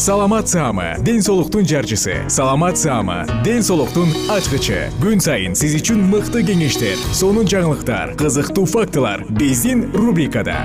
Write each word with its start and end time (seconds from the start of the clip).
саламат 0.00 0.48
саама 0.48 0.96
ден 1.04 1.20
соолуктун 1.20 1.66
жарчысы. 1.66 2.24
Саламат 2.28 2.78
саама 2.78 3.26
ден 3.44 3.60
соолуктун 3.62 4.08
ачкычы. 4.32 4.88
Күн 4.96 5.20
сайын 5.20 5.52
сиз 5.52 5.74
үчүн 5.76 6.00
мыкты 6.08 6.40
кеңештер 6.40 6.96
сонун 7.12 7.44
жаңылыктар 7.44 8.14
кызыктуу 8.16 8.64
фактылар 8.64 9.26
биздин 9.28 9.92
рубрикада. 9.92 10.56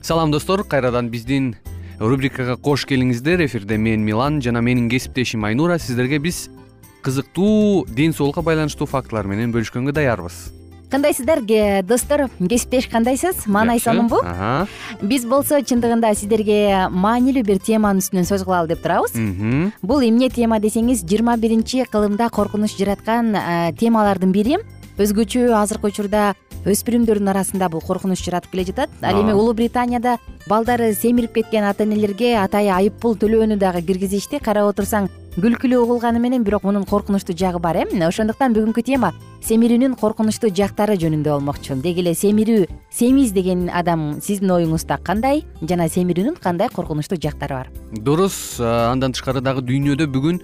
Салам 0.00 0.32
достор. 0.32 0.64
Кайрадан 0.64 1.10
биздин 1.10 1.56
рубрикага 2.00 2.56
кош 2.56 2.88
келиңиздер. 2.88 3.44
Эфирде 3.44 3.76
мен 3.76 4.08
милан 4.08 4.40
жана 4.40 4.62
менин 4.64 4.88
кесиптешим 4.88 5.44
айнура. 5.44 5.76
Сиздерге 5.78 6.16
биз 6.16 6.48
кызыктуу 7.06 7.86
ден 7.86 8.12
соолукка 8.12 8.42
байланыштуу 8.42 8.86
фактылар 8.90 9.28
менен 9.30 9.54
бөлүшкөнгө 9.54 9.94
даярбыз. 9.94 10.34
Кандайсыздар 10.90 11.40
достор 11.82 12.28
кесиптеш 12.38 12.86
кандайсыз? 12.90 13.46
Маанай 13.46 13.80
сонунбу 13.82 14.20
биз 15.02 15.24
болсо 15.26 15.58
чындыгында 15.58 16.12
сиздерге 16.14 16.86
маанилүү 16.90 17.42
бир 17.46 17.58
теманын 17.58 18.02
үстүнөн 18.02 18.26
сөз 18.28 18.44
кылалы 18.46 18.70
деп 18.70 18.82
турабыз. 18.82 19.14
Бул 19.82 20.02
эмне 20.06 20.30
тема 20.30 20.60
десеңиз 20.62 21.02
жыйырма 21.02 21.36
биринчи 21.42 21.82
кылымда 21.90 22.30
коркунуч 22.30 22.76
жараткан 22.78 23.34
темалардын 23.78 24.32
бири. 24.32 24.58
Өзгөчө 24.96 25.50
азыркы 25.58 25.90
учурда 25.90 26.32
өспүрүмдөрдүн 26.66 27.34
арасында 27.34 27.68
бул 27.68 27.82
коркунуч 27.82 28.22
жаратып 28.22 28.54
келе 28.54 28.64
жатат. 28.70 28.90
Ал 29.02 29.20
эми 29.20 29.34
улуу 29.34 29.54
британияда 29.58 30.16
балдары 30.48 30.94
семирип 30.94 31.34
кеткен 31.34 31.66
ата 31.66 31.84
энелерге 31.84 32.36
атайын 32.40 32.78
айып 32.78 33.02
пул 33.02 33.18
төлөөнү 33.18 33.58
дагы 33.58 33.82
киргизишти 33.82 34.38
карап 34.38 34.70
отурсаң 34.72 35.10
күлкүлүү 35.36 35.82
угулганы 35.84 36.16
менен 36.16 36.44
бирок 36.46 36.62
мунун 36.64 36.86
коркунучтуу 36.88 37.34
жагы 37.36 37.58
бар 37.60 37.76
э? 37.76 37.84
Ошондуктан 38.06 38.54
бүгүнкү 38.56 38.80
тема 38.80 39.10
семирүүнүн 39.44 39.98
коркунучтуу 40.00 40.48
жактары 40.48 40.96
жөнүндө 40.96 41.28
болмокчу 41.28 41.76
деги 41.84 42.00
эле 42.00 42.14
семирүү 42.16 42.64
семиз 42.88 43.34
деген 43.36 43.66
адам 43.68 44.22
сиздин 44.24 44.54
оюңузда 44.54 44.96
кандай 45.04 45.44
жана 45.60 45.90
семирүүнүн 45.92 46.40
кандай 46.40 46.72
коркунучтуу 46.72 47.20
жактары 47.20 47.58
бар? 47.58 47.68
Дурус 47.92 48.56
андан 48.64 49.12
тышкары 49.12 49.44
дагы 49.44 49.60
дүйнөдө 49.60 50.08
бүгүн 50.08 50.40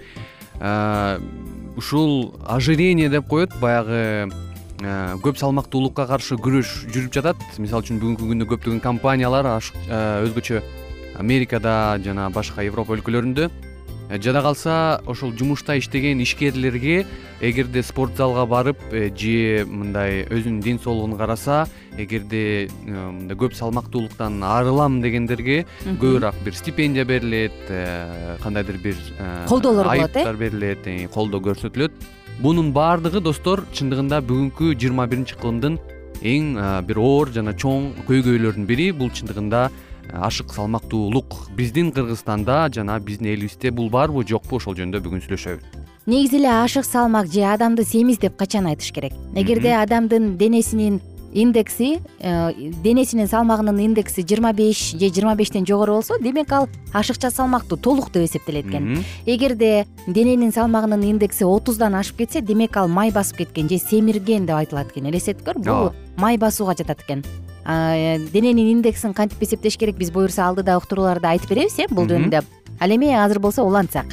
ушул 1.81 2.37
ожирение 2.45 3.09
деп 3.09 3.33
коет 3.33 3.57
баягы 3.65 4.29
көп 5.25 5.41
салмактуулукка 5.41 6.05
каршы 6.05 6.37
күрөш 6.37 6.83
жүрүп 6.93 7.17
жатат. 7.17 7.41
Мисалы 7.57 7.89
үчүн 7.89 7.97
бүгүнкү 7.97 8.29
күндө 8.29 8.53
көптөгөн 8.53 8.85
компаниялар 8.85 9.55
өзгөчө 9.57 10.61
америкада 11.17 11.97
жана 12.05 12.29
башка 12.29 12.61
европа 12.61 12.93
өлкөлөрүндө 12.99 13.72
жада 14.21 14.43
калса 14.43 15.01
ошол 15.07 15.33
жумушта 15.33 15.79
иштеген 15.79 16.21
ишкерлерге 16.21 17.07
эгерде 17.41 17.83
спорт 17.83 18.17
залга 18.17 18.45
барып 18.47 18.79
э, 18.93 19.09
же 19.17 19.65
мындай 19.65 20.27
өзүнүн 20.29 20.61
ден 20.61 20.79
соолугун 20.79 21.17
караса 21.17 21.67
эгерде 21.97 22.67
э, 22.67 22.69
мындай 22.91 23.37
көп 23.37 23.55
салмактуулуктан 23.57 24.43
арылам 24.45 25.01
дегендерге 25.01 25.65
көбүрөөк 25.87 26.45
бир 26.45 26.55
стипендия 26.55 27.05
берилет 27.05 27.57
кандайдыр 28.43 28.77
бир 28.83 28.97
колдоолор 29.49 29.87
болот 29.87 30.17
э? 30.17 30.21
айыптар 30.21 30.37
берилет 30.37 31.11
колдоо 31.13 31.41
көрсөтүлөт. 31.41 31.93
Бунун 32.41 32.73
баардыгы 32.73 33.21
достор 33.21 33.65
чындыгында 33.73 34.21
бүгүнкү 34.25 34.75
жыйырма 34.77 35.07
биринчи 35.09 35.37
кылымдын 35.41 35.79
эң 36.23 36.53
бир 36.87 37.01
оор 37.01 37.33
жана 37.33 37.53
чоң 37.53 37.93
көйгөйлөрүнүн 38.09 38.69
бири 38.69 38.91
бул 38.93 39.11
чындыгында 39.11 39.71
ашык 40.13 40.53
салмактуулук. 40.53 41.51
Биздин 41.57 41.93
кыргызстанда 41.93 42.69
жана 42.73 42.99
биздин 43.01 43.27
элибизде 43.35 43.71
бул 43.71 43.91
барбы 43.91 44.25
жокпу 44.29 44.57
ошол 44.57 44.77
жөнүндө 44.77 45.01
бүгүн 45.05 45.25
сүйлөшөбүз. 45.25 45.81
Негизи 46.07 46.41
эле 46.41 46.51
ашык 46.51 46.85
салмак 46.85 47.31
же 47.33 47.45
адамды 47.47 47.85
семиз 47.85 48.19
деп 48.19 48.37
качан 48.37 48.67
айтыш 48.67 48.93
керек? 48.93 49.13
Эгерде 49.35 49.77
адамдын 49.79 50.37
денесинин 50.37 51.01
индекси 51.33 52.01
э, 52.21 52.53
денесинин 52.83 53.27
салмагынын 53.27 53.81
индекси 53.81 54.23
жыйырма 54.23 54.53
беш 54.53 54.93
же 54.93 55.09
жыйырма 55.09 55.35
бештен 55.37 55.67
жогору 55.67 55.95
болсо 55.95 56.19
демек 56.21 56.53
ал 56.53 56.69
ашыкча 56.93 57.31
салмактуу 57.31 57.79
толук 57.79 58.13
деп 58.13 58.25
эсептелет 58.25 58.67
экен 58.67 59.05
эгерде 59.27 59.87
дененин 60.07 60.53
салмагынын 60.53 61.03
индекси 61.03 61.45
отуздан 61.45 61.95
ашып 61.95 62.19
кетсе 62.19 62.41
демек 62.41 62.77
ал 62.77 62.89
май 62.89 63.11
басып 63.11 63.39
кеткен 63.39 63.69
же 63.69 63.79
семирген 63.79 64.47
деп 64.47 64.57
айтылат 64.57 64.93
экен 64.93 65.09
элестетип 65.09 65.47
көр 65.47 65.59
бул 65.59 65.93
май 66.17 66.37
басууга 66.37 66.77
жатат 66.77 67.01
экен 67.01 67.25
дененин 67.65 68.79
индексин 68.79 69.15
кантип 69.15 69.43
эсептеш 69.43 69.77
керек 69.77 69.97
биз 69.97 70.11
буюрса 70.11 70.49
алдыда 70.49 70.77
уктурууларда 70.77 71.31
айтып 71.31 71.51
беребиз 71.51 71.79
э 71.79 71.87
бул 71.91 72.07
жөнүндө 72.07 72.43
ал 72.81 72.91
эми 72.91 73.13
азыр 73.15 73.39
болсо 73.39 73.63
улантсак. 73.63 74.07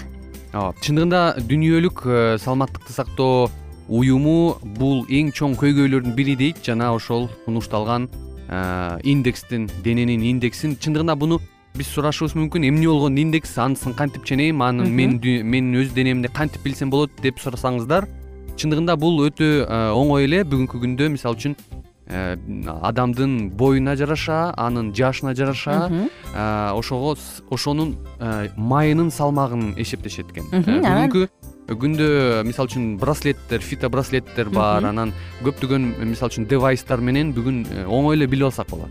Ооба 0.53 0.73
чындыгында 0.81 1.21
дүнүөлүк 1.45 2.03
э, 2.05 2.37
саламаттыкты 2.41 2.93
сактоо 2.93 3.49
уюму 3.87 4.57
бул 4.77 5.05
эң 5.09 5.31
чоң 5.33 5.55
көйгөйлөрдүн 5.57 6.15
бири 6.17 6.35
дейт. 6.35 6.61
Жана 6.65 6.93
ошол 6.93 7.29
сунушталган 7.45 8.09
э, 8.49 8.99
индекстин 9.03 9.69
дененин 9.83 10.21
индексин. 10.21 10.75
Чындыгында 10.75 11.15
буну 11.15 11.39
биз 11.77 11.89
сурашыбыз 11.93 12.33
мүмкүн. 12.37 12.65
Эмне 12.69 12.87
болгон 12.87 13.17
индекс 13.17 13.57
анысын 13.57 13.93
кантип 13.93 14.25
ченейм? 14.25 14.61
Аны 14.61 14.89
мен 14.89 15.19
менин 15.21 15.81
өз 15.81 15.93
денемди 15.93 16.33
кантип 16.33 16.61
билсем 16.65 16.89
болот 16.89 17.11
деп 17.21 17.37
сурасаңыздар. 17.37 18.09
Чындыгында 18.57 18.97
бул 18.97 19.21
өтө 19.25 19.67
оңой 19.93 20.25
эле. 20.25 20.41
Бүгүнкү 20.43 20.81
күндө 20.81 21.13
мисалы 21.13 21.37
үчүн 21.37 21.55
Э, 21.57 21.78
адамдын 22.09 23.51
боюна 23.53 23.95
жараша 23.95 24.53
анын 24.57 24.93
жашына 24.93 25.35
жараша 25.35 25.89
э, 26.33 26.71
ошого 26.73 27.15
ошонун 27.51 27.97
э, 28.19 28.49
майынын 28.57 29.11
салмагын 29.11 29.75
эсептешет 29.77 30.31
экен 30.33 30.49
бүгүнкү 30.49 31.27
күндө 31.69 32.07
мисалы 32.49 32.71
үчүн 32.71 32.97
браслеттер 32.97 33.61
фито 33.61 33.91
браслеттер 33.93 34.49
бар 34.49 34.89
анан 34.89 35.13
көптөгөн 35.45 36.01
мисалы 36.09 36.33
үчүн 36.33 36.49
девайстар 36.49 36.97
менен 36.97 37.29
бүгүн 37.35 37.85
оңой 37.85 38.17
эле 38.17 38.25
билип 38.25 38.49
алсак 38.49 38.71
болот. 38.73 38.89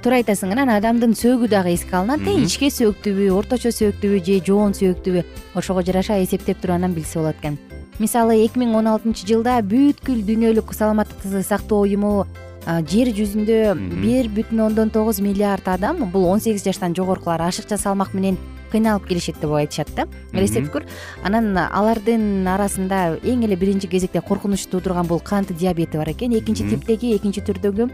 Туура 0.00 0.22
айтасың 0.22 0.54
анан 0.54 0.70
адамдын 0.78 1.12
сөөгү 1.18 1.50
дагы 1.52 1.74
эске 1.74 1.96
алынат 1.98 2.24
э 2.24 2.38
ичке 2.46 2.70
сөөктүүбү 2.72 3.28
орточо 3.36 3.68
сөөктүүбү 3.68 4.24
же 4.24 4.40
жоон 4.48 4.72
сөөктүүбү 4.72 5.24
ошого 5.60 5.82
жараша 5.82 6.22
эсептеп 6.22 6.62
туруп 6.62 6.76
анан 6.76 6.94
билсе 6.94 7.18
болот 7.18 7.36
экен. 7.42 7.58
Мисалы 7.98 8.36
эки 8.44 8.60
миң 8.60 8.76
он 8.76 8.86
алтынчы 8.86 9.26
жылда 9.26 9.60
бүткүл 9.64 10.22
дүйнөлүк 10.24 10.72
саламаттыкты 10.72 11.42
сактоо 11.42 11.84
уюму 11.84 12.26
жер 12.66 13.12
жүзүндө 13.14 13.58
бир 14.02 14.28
бүтүн 14.34 14.60
ондон 14.66 14.90
тогуз 14.90 15.20
миллиард 15.22 15.68
адам 15.70 16.04
бул 16.10 16.26
он 16.26 16.40
сегиз 16.40 16.64
жаштан 16.66 16.94
жогорукулар 16.98 17.46
ашыкча 17.46 17.78
салмак 17.78 18.14
менен 18.14 18.36
кыйналып 18.72 19.06
келишет 19.06 19.38
деп 19.40 19.52
айтышат 19.54 19.92
да. 19.94 20.08
Элестетип 20.32 20.72
көр 20.74 20.84
анан 21.22 21.54
алардын 21.54 22.46
арасында 22.50 23.20
эң 23.22 23.44
эле 23.46 23.56
биринчи 23.56 23.86
кезекте 23.86 24.20
коркунуч 24.20 24.66
туудурган 24.66 25.06
бул 25.06 25.20
кант 25.20 25.52
диабети 25.54 25.96
бар 25.96 26.10
экен. 26.10 26.34
Экинчи 26.34 26.66
типтеги 26.66 27.14
экинчи 27.14 27.44
түрдөгү 27.46 27.86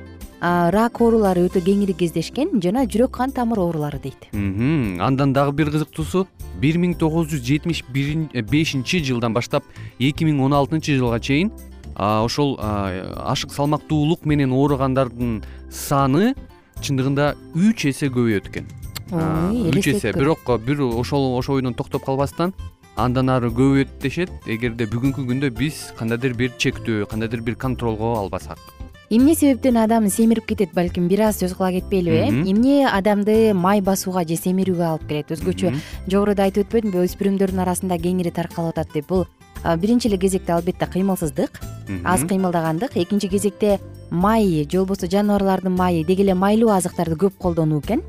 рак 0.43 0.99
оорулары 0.99 1.45
өтө 1.47 1.61
кеңири 1.63 1.95
кездешкен 1.95 2.57
жана 2.65 2.87
жүрөк 2.89 3.13
кан 3.15 3.31
тамыр 3.31 3.61
оорулары 3.61 4.01
дейт. 4.03 4.31
Андан 4.33 5.33
дагы 5.37 5.53
бир 5.53 5.71
кызыктуусу 5.71 6.27
бир 6.59 6.81
миң 6.81 6.97
тогуз 6.99 7.29
жүз 7.31 7.45
жетимиш 7.45 7.85
бешинчи 7.93 9.05
жылдан 9.05 9.37
баштап 9.37 9.63
эки 10.01 10.25
миң 10.25 10.41
он 10.43 10.57
алтынчы 10.57 10.97
жылга 10.97 11.21
чейин 11.21 11.53
ошол 11.97 12.57
ашык 12.61 13.53
салмактуулук 13.53 14.27
менен 14.27 14.53
ооругандардын 14.53 15.43
саны 15.71 16.35
чындыгында 16.81 17.35
үч 17.55 17.87
эсе 17.91 18.09
көбөйөт 18.09 18.49
экен 18.51 18.71
үч 19.13 19.89
эсе. 19.89 20.13
Бирок 20.13 20.47
бир 20.67 20.81
ошол 20.83 21.37
ошол 21.39 21.61
бойдон 21.61 21.75
токтоп 21.75 22.05
калбастан 22.05 22.55
андан 22.97 23.31
ары 23.31 23.51
көбөйөт 23.53 23.99
дешет 24.03 24.31
эгерде 24.47 24.87
бүгүнкү 24.87 25.27
күндө 25.29 25.53
биз 25.57 25.93
кандайдыр 25.99 26.35
бир 26.37 26.53
чектөө 26.59 27.07
кандайдыр 27.11 27.41
бир 27.41 27.57
контролго 27.57 28.17
албасак. 28.19 28.59
Эмне 29.13 29.35
себептен 29.35 29.77
адам 29.77 30.09
семирип 30.09 30.47
кетет 30.49 30.73
балким 30.73 31.09
бир 31.09 31.27
аз 31.29 31.43
сөз 31.43 31.53
кыла 31.57 31.71
кетпейлиби 31.73 32.17
э 32.17 32.29
эмне 32.29 32.89
адамды 32.89 33.53
май 33.53 33.83
басууга 33.83 34.25
же 34.25 34.37
семирүүгө 34.41 34.87
алып 34.89 35.09
келет? 35.09 35.31
Өзгөчө 35.31 35.75
жогоруда 36.09 36.49
айтып 36.49 36.65
өтпөдүмбү 36.65 37.05
өспүрүмдөрдүн 37.05 37.61
арасында 37.61 37.99
кеңири 38.01 38.33
таркалып 38.33 38.73
атат 38.73 38.95
деп. 38.95 39.09
Бул 39.09 39.27
биринчи 39.65 40.09
эле 40.09 40.19
кезекте 40.19 40.53
албетте 40.53 40.87
кыймылсыздык. 40.87 41.61
Аз 42.05 42.23
кыймылдагандык. 42.25 42.97
Экинчи 42.97 43.29
кезекте 43.29 43.81
май 44.11 44.67
же 44.71 44.79
болбосо 44.79 45.07
жаныбарлардын 45.07 45.73
майы 45.73 46.05
деги 46.05 46.23
эле 46.23 46.35
майлуу 46.35 46.71
азыктарды 46.71 47.17
көп 47.17 47.39
колдонуу 47.39 47.81
экен. 47.81 48.03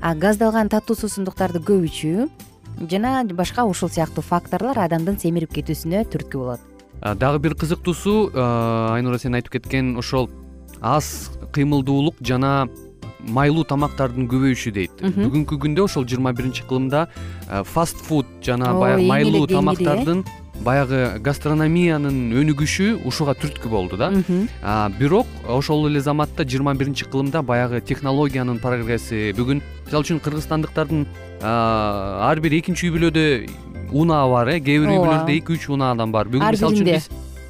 Газдалган 0.00 0.68
таттуу 0.68 0.96
суусундуктарды 0.96 1.58
көп 1.58 1.86
ичүү. 1.88 2.28
Жана 2.90 3.24
башка 3.24 3.64
ушул 3.64 3.88
сыяктуу 3.90 4.22
факторлор 4.22 4.78
адамдын 4.78 5.18
семирип 5.18 5.50
кетүүсүнө 5.52 6.04
түрткү 6.12 6.38
болот. 6.38 6.60
Дагы 7.02 7.38
бир 7.38 7.54
кызыктуусу 7.54 8.30
айнура 8.94 9.18
сен 9.18 9.34
айтып 9.34 9.58
кеткен 9.58 9.96
ошол 9.98 10.30
аз 10.80 11.30
кыймылдуулук 11.52 12.22
жана 12.22 12.68
майлуу 13.18 13.64
тамактардын 13.66 14.28
көбөйүшү 14.30 14.70
дейт. 14.72 15.02
Бүгүнкү 15.02 15.58
күндө 15.58 15.88
ошол 15.88 16.06
жыйырма 16.06 16.32
биринчи 16.38 16.62
кылымда 16.68 17.08
фаст 17.66 17.98
фуд 17.98 18.26
жана 18.46 18.70
баягы 18.78 19.08
майлуу 19.10 19.46
тамактардын 19.50 20.22
баягы 20.64 21.18
гастрономиянын 21.22 22.32
өнүгүшү 22.40 22.88
ушуга 23.08 23.34
түрткү 23.38 23.70
болду 23.70 23.98
да. 24.00 24.10
Бирок 24.98 25.26
ошол 25.46 25.88
эле 25.88 26.00
заматта 26.00 26.44
жыйырма 26.44 26.74
биринчи 26.74 27.06
кылымда 27.06 27.42
баягы 27.42 27.80
технологиянын 27.80 28.58
прогресси 28.62 29.32
бүгүн 29.38 29.62
мисалы 29.86 30.04
үчүн 30.04 30.20
кыргызстандыктардын 30.24 31.06
ар 31.42 32.40
бир 32.42 32.58
экинчи 32.58 32.88
үй 32.88 32.94
бүлөдө 32.96 33.24
унаа 33.92 34.28
бар 34.28 34.54
э 34.56 34.60
кээ 34.60 34.82
бир 34.84 34.92
үй 34.92 35.00
бүлөлөрдө 35.00 35.36
эки 35.38 35.56
үч 35.56 35.68
унаадан 35.70 36.12
бар. 36.12 36.28
Бүгүн 36.28 36.50
мисалы 36.50 36.74
үчүн 36.74 36.92
биз 36.92 37.08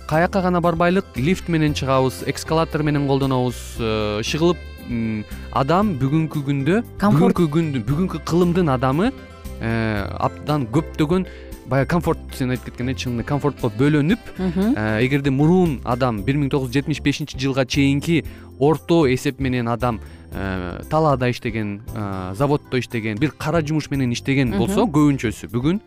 каяка 0.09 0.41
гана 0.41 0.61
барбайлык 0.61 1.17
лифт 1.17 1.49
менен 1.49 1.75
чыгабыз 1.75 2.23
эскалатор 2.29 2.83
менен 2.83 3.09
колдонобуз 3.09 3.59
ышыгылып 4.25 4.57
адам 5.53 5.97
бүгүнкү 6.01 6.45
күндө 6.47 6.79
бүгүнкү 7.03 7.49
күндү 7.57 7.83
бүгүнкү 7.85 8.23
кылымдын 8.25 8.73
адамы 8.73 9.11
э, 9.61 10.07
абдан 10.17 10.65
көптөгөн 10.73 11.27
баягы 11.69 11.88
комфорт 11.91 12.19
сен 12.37 12.50
айтып 12.53 12.70
кеткендей 12.70 12.97
чынында 12.99 13.25
комфортко 13.29 13.70
бөлөнүп 13.76 14.31
э, 14.38 15.05
эгерде 15.05 15.31
мурун 15.35 15.79
адам 15.85 16.23
бир 16.25 16.38
миң 16.41 16.50
тогуз 16.53 16.70
жүз 16.70 16.81
жетимиш 16.81 17.00
бешинчи 17.05 17.38
жылга 17.41 17.67
чейинки 17.67 18.23
орто 18.59 19.05
эсеп 19.12 19.41
менен 19.41 19.69
адам 19.69 20.00
э, 20.32 20.82
талаада 20.91 21.31
иштеген 21.31 21.82
э, 21.94 22.35
заводдо 22.35 22.81
иштеген 22.81 23.19
бир 23.19 23.32
кара 23.37 23.61
жумуш 23.61 23.91
менен 23.91 24.12
иштеген 24.12 24.56
болсо 24.56 24.87
көбүнчөсү. 24.88 25.50
Бүгүн 25.53 25.81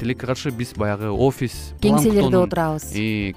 тилекке 0.00 0.26
каршы 0.26 0.50
биз 0.52 0.74
баягы 0.76 1.08
офис 1.08 1.72
кеңселерде 1.80 2.42
отурабыз. 2.42 2.90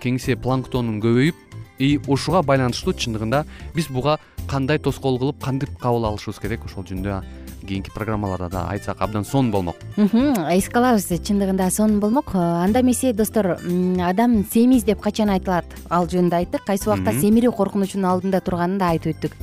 кеңсе 0.03 0.35
планктонун 0.35 0.99
көбөйүп 1.03 1.35
и 1.79 1.99
ушуга 2.07 2.41
байланыштуу 2.43 2.93
чындыгында 2.93 3.45
биз 3.75 3.87
буга 3.87 4.17
кандай 4.47 4.79
тоскоол 4.79 5.19
кылып 5.19 5.43
кантип 5.43 5.77
кабыл 5.79 6.07
алышыбыз 6.11 6.39
керек 6.43 6.65
ошол 6.67 6.83
жөнүндө 6.87 7.21
кийинки 7.65 7.91
программаларда 7.93 8.49
да 8.49 8.67
айтсак 8.69 9.01
абдан 9.01 9.25
сонун 9.25 9.51
болмок. 9.51 9.75
Эске 9.97 10.79
алабыз 10.79 11.09
чындыгында 11.09 11.69
сонун 11.71 11.99
болмок. 11.99 12.35
Анда 12.35 12.81
эмесе 12.81 13.13
достор 13.13 13.57
адам 13.57 14.45
семиз 14.53 14.83
деп 14.83 15.01
качан 15.01 15.29
айтылат? 15.29 15.65
Ал 15.89 16.07
жөнүндө 16.07 16.35
айттык 16.39 16.65
кайсы 16.65 16.89
убакта 16.89 17.11
семирүү 17.11 17.51
коркунучунун 17.55 18.09
алдында 18.09 18.39
турганын 18.41 18.77
да 18.77 18.93
айтып 18.93 19.15
өттүк. 19.15 19.35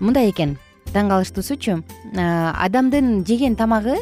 Мындай 0.00 0.30
экен 0.30 0.58
таң 0.92 1.08
калыштуусучу 1.10 1.82
адамдын 2.14 3.24
жеген 3.26 3.56
тамагы 3.56 3.96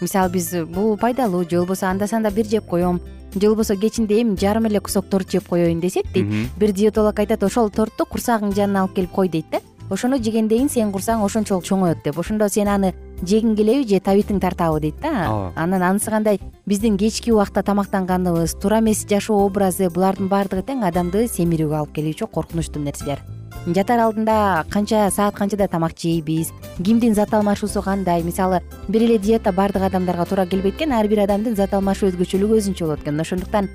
мисалы 0.00 0.30
биз 0.32 0.52
бул 0.70 0.96
пайдалуу 0.96 1.42
же 1.42 1.58
болбосо 1.58 1.90
анда 1.90 2.06
санда 2.06 2.30
бир 2.30 2.46
жеп 2.46 2.66
коем 2.66 3.00
же 3.34 3.46
болбосо 3.48 3.76
кечинде 3.76 4.22
эми 4.22 4.36
жарым 4.36 4.66
эле 4.66 4.80
кусок 4.80 5.08
торт 5.10 5.30
жеп 5.30 5.48
коеюн 5.48 5.80
десек 5.80 6.06
дейт. 6.12 6.50
Бир 6.56 6.72
диетолог 6.72 7.18
айтат 7.18 7.42
ошол 7.42 7.70
тортту 7.70 8.06
курсагыңдын 8.06 8.56
жанына 8.56 8.80
алып 8.86 8.94
келип 8.94 9.10
кой 9.10 9.28
дейт 9.28 9.46
да 9.50 9.60
ошону 9.90 10.18
жегендейин 10.18 10.68
сенин 10.68 10.92
курсагың 10.92 11.24
ошончолук 11.24 11.64
чоңоет 11.64 12.04
деп. 12.04 12.18
Ошондо 12.18 12.48
сен 12.48 12.68
аны 12.68 12.92
жегиң 13.22 13.56
келеби 13.56 13.88
же 13.88 14.00
табитиң 14.00 14.40
тартабы 14.40 14.80
дейт 14.80 15.00
да. 15.02 15.30
Ооба. 15.30 15.52
Анан 15.56 15.82
анысы 15.82 16.10
кандай 16.10 16.40
биздин 16.66 16.98
кечки 16.98 17.30
убакта 17.30 17.62
тамактанганыбыз 17.62 18.54
туура 18.60 18.80
эмес 18.80 19.06
жашоо 19.08 19.44
образы 19.46 19.88
булардын 19.90 20.28
баардыгы 20.28 20.62
тең 20.62 20.84
адамды 20.86 21.26
семирүүгө 21.28 21.80
алып 21.80 21.96
келүүчү 21.96 22.30
коркунучтуу 22.30 22.82
нерселер. 22.82 23.24
Жатар 23.66 24.00
алдында 24.00 24.64
канча 24.70 25.10
саат 25.10 25.34
канчада 25.34 25.66
тамак 25.68 25.92
жейбиз? 25.98 26.52
Кимдин 26.78 27.14
зат 27.14 27.34
алмашуусу 27.34 27.82
кандай? 27.82 28.22
Мисалы 28.22 28.62
бир 28.88 29.02
эле 29.02 29.18
диета 29.18 29.52
баардык 29.52 29.82
адамдарга 29.82 30.24
туура 30.24 30.46
келбейт 30.46 30.76
экен 30.76 30.92
ар 30.92 31.08
бир 31.08 31.24
адамдын 31.26 31.56
зат 31.56 31.74
алмашуу 31.74 32.08
өзгөчөлүгү 32.08 32.60
өзүнчө 32.62 32.86
болот 32.86 33.02
экен. 33.02 33.20
Ошондуктан 33.20 33.68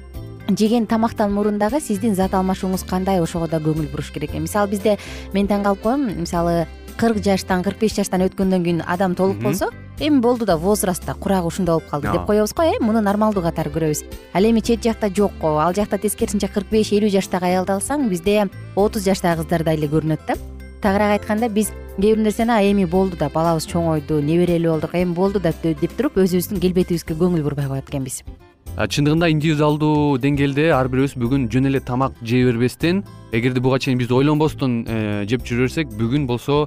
жеген 0.57 0.85
тамактан 0.87 1.33
мурун 1.33 1.57
дагы 1.59 1.79
сиздин 1.81 2.15
зат 2.15 2.33
алмашууңуз 2.33 2.85
кандай? 2.89 3.21
Ошого 3.21 3.47
да 3.47 3.59
көңүл 3.59 3.91
буруш 3.91 4.11
керек 4.13 4.31
экен 4.31 4.43
мисалы 4.47 4.71
бизде 4.71 4.97
мен 5.33 5.47
таң 5.47 5.63
калып 5.63 5.81
коем 5.81 6.07
мисалы 6.21 6.65
кырк 6.97 7.21
жаштан 7.23 7.63
кырк 7.63 7.79
беш 7.79 7.95
жаштан 7.97 8.25
өткөндөн 8.27 8.63
кийин 8.63 8.81
адам 8.87 9.15
толук 9.15 9.41
болсо 9.43 9.69
эми 9.99 10.19
болду 10.19 10.45
да 10.45 10.57
возраст 10.57 11.05
да 11.05 11.13
курагы 11.13 11.47
ушундай 11.47 11.75
болуп 11.75 11.89
калды 11.89 12.11
деп 12.11 12.25
коебуз 12.25 12.53
го 12.53 12.63
э. 12.63 12.79
Муну 12.79 13.01
нормалдуу 13.01 13.43
катары 13.43 13.69
көрөбүз. 13.69 14.03
Ал 14.33 14.43
эми 14.43 14.61
чет 14.61 14.83
жакта 14.83 15.09
жок 15.09 15.31
ал 15.41 15.73
жакта 15.73 15.97
тескерисинче 15.97 16.47
кырк 16.47 16.69
беш 16.69 16.91
элүү 16.91 17.09
жаштагы 17.09 17.45
аялды 17.45 17.73
алсаң 17.73 18.09
бизде 18.09 18.49
отуз 18.75 19.03
жаштагы 19.03 19.43
кыздардай 19.43 19.77
эле 19.77 19.87
көрүнөт 19.87 20.27
да. 20.27 20.35
Тагыраак 20.81 21.21
айтканда 21.21 21.49
биз 21.49 21.71
кээ 21.97 22.15
бир 22.15 22.17
нерсени 22.17 22.71
эми 22.71 22.85
болду 22.85 23.17
да 23.17 23.29
балабыз 23.29 23.67
чоңойду 23.69 24.21
неберелүү 24.21 24.71
болдук 24.71 24.95
эми 24.95 25.13
болду 25.13 25.39
да 25.39 25.53
деп 25.63 25.97
туруп 25.97 26.17
өзүбүздүн 26.17 26.59
келбетибизге 26.59 27.13
көңүл 27.13 27.43
бурбай 27.43 27.67
коет 27.67 27.89
экенбиз 27.89 28.23
чындыгында 28.73 29.27
индивидуалдуу 29.29 30.17
деңгээлде 30.17 30.71
ар 30.73 30.87
бирибиз 30.89 31.13
бүгүн 31.21 31.45
жөн 31.53 31.69
эле 31.69 31.79
тамак 31.85 32.15
жей 32.25 32.41
бербестен 32.47 33.03
эгерде 33.29 33.61
буга 33.61 33.77
чейин 33.77 33.99
биз 34.01 34.09
ойлонбостон 34.09 34.79
э, 34.89 34.95
жеп 35.29 35.45
жүрө 35.45 35.67
берсек 35.67 35.93
бүгүн 35.93 36.25
болсо 36.25 36.65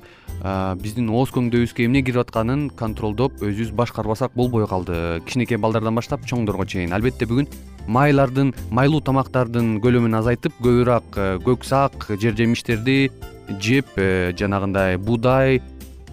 биздин 0.79 1.11
ооз 1.11 1.33
көңдөбүзгө 1.35 1.89
эмне 1.89 2.05
кирип 2.07 2.23
атканын 2.23 2.69
контролдоп 2.79 3.43
өзүбүз 3.43 3.73
башкарбасак 3.75 4.37
болбой 4.39 4.69
калды. 4.71 5.19
Кичинекей 5.27 5.59
балдардан 5.59 5.99
баштап 5.99 6.23
чоңдорго 6.29 6.69
чейин. 6.69 6.95
Албетте 6.95 7.27
бүгүн 7.27 7.51
майлардын 7.91 8.55
майлуу 8.71 9.03
тамактардын 9.03 9.81
көлөмүн 9.83 10.21
азайтып 10.21 10.55
көбүрөөк 10.63 11.19
э, 11.19 11.29
көк 11.43 11.67
сак 11.67 12.11
жер 12.23 12.39
жемиштерди 12.39 13.11
жеп 13.59 13.99
э, 13.99 14.33
жанагындай 14.39 14.99
буудай 15.03 15.59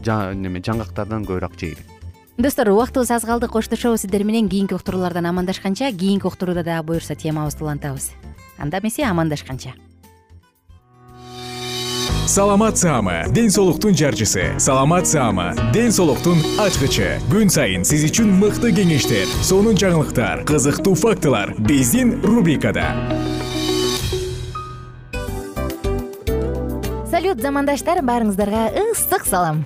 неме 0.03 0.62
жаңгактардан 0.65 1.29
көбүрөөк 1.29 1.59
жейли 1.59 1.92
достор 2.38 2.70
убактыбыз 2.70 3.12
аз 3.12 3.24
калды. 3.24 3.48
Коштошобуз 3.48 4.02
сиздер 4.02 4.24
менен 4.24 4.50
кийинки 4.50 4.74
уктуруулардан 4.74 5.25
амандашканча 5.25 5.92
кийинки 5.92 6.25
уктурууда 6.25 6.63
дагы 6.63 6.84
буюрса 6.84 7.16
темабызды 7.16 7.63
улантабыз 7.63 8.12
анда 8.58 8.80
эмесе 8.80 9.04
амандашканча. 9.04 9.74
Саламат 12.25 12.78
саама 12.78 13.25
ден 13.30 13.52
соолуктун 13.52 13.94
жарчысы. 13.94 14.58
Саламат 14.58 15.06
саама 15.08 15.54
ден 15.74 15.92
соолуктун 15.92 16.40
ачкычы. 16.58 17.20
Күн 17.30 17.50
сайын 17.52 17.84
сиз 17.84 18.06
үчүн 18.08 18.32
мыкты 18.40 18.72
кеңештер 18.72 19.28
сонун 19.44 19.75
жаңылыктар 19.75 20.46
кызыктуу 20.48 20.96
фактылар 20.96 21.54
биздин 21.60 22.22
рубрикада. 22.24 22.88
Салют 27.12 27.44
замандаштар 27.44 28.02
баарыңыздарга 28.02 28.72
ысык 28.88 29.28
салам 29.28 29.66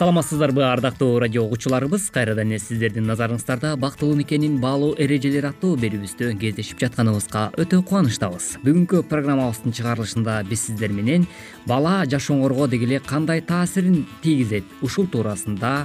саламатсыздарбы 0.00 0.62
ардактуу 0.64 1.18
радио 1.18 1.42
угуучуларыбыз. 1.44 2.06
Кайрадан 2.08 2.48
эле 2.48 2.58
сиздердин 2.58 3.04
назарыңыздарда 3.04 3.74
бактылуу 3.76 4.16
никенин 4.16 4.56
баалуу 4.56 4.94
эрежелери 4.96 5.50
аттуу 5.50 5.74
берүүбүздө 5.76 6.30
кездешип 6.40 6.80
жатканыбызга 6.80 7.50
өтө 7.60 7.82
кубанычтабыз. 7.84 8.46
Бүгүнкү 8.64 9.02
программабыздын 9.12 9.76
чыгарылышында 9.76 10.38
биз 10.48 10.64
сиздер 10.70 10.96
менен 10.96 11.28
бала 11.68 11.98
жашооңорго 12.08 12.70
деги 12.72 12.88
эле 12.88 13.04
кандай 13.04 13.44
таасирин 13.44 14.06
тийгизет 14.24 14.64
ушул 14.80 15.04
туурасында 15.04 15.84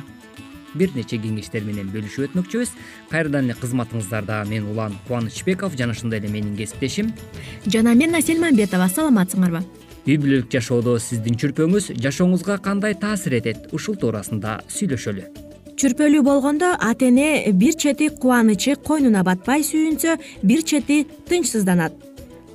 бир 0.79 0.95
нече 0.95 1.19
кеңештер 1.19 1.67
менен 1.67 1.91
бөлүшүп 1.91 2.29
өтмөкчүбүз. 2.29 2.71
Кайрадан 3.11 3.49
эле 3.49 3.59
кызматыңыздарда 3.59 4.45
мен 4.47 4.71
улан 4.71 4.95
кубанычбеков 5.09 5.75
жана 5.75 5.91
ошондой 5.91 6.23
эле 6.23 6.31
менин 6.31 6.55
кесиптешим. 6.55 7.11
Жана 7.67 7.91
мен 7.99 8.15
асель 8.15 8.39
мамбетова 8.39 8.87
саламатсыңарбы 8.87 9.65
үй 10.05 10.17
бүлөлүк 10.21 10.51
жашоодо 10.53 10.95
сиздин 11.01 11.37
чүрпөңүз 11.41 11.91
жашооңузга 12.01 12.59
кандай 12.61 12.93
таасир 13.01 13.37
этет? 13.39 13.67
Ушул 13.73 13.97
туурасында 13.97 14.59
сүйлөшөлү. 14.69 15.25
Чүрпөлүү 15.75 16.21
болгондо 16.23 16.69
ата 16.79 17.09
эне 17.09 17.51
бир 17.51 17.75
чети 17.75 18.07
кубанычы 18.09 18.75
койнуна 18.75 19.23
батпай 19.27 19.65
сүйүнсө 19.65 20.15
бир 20.43 20.61
чети 20.63 21.03
тынчсызданат. 21.29 21.93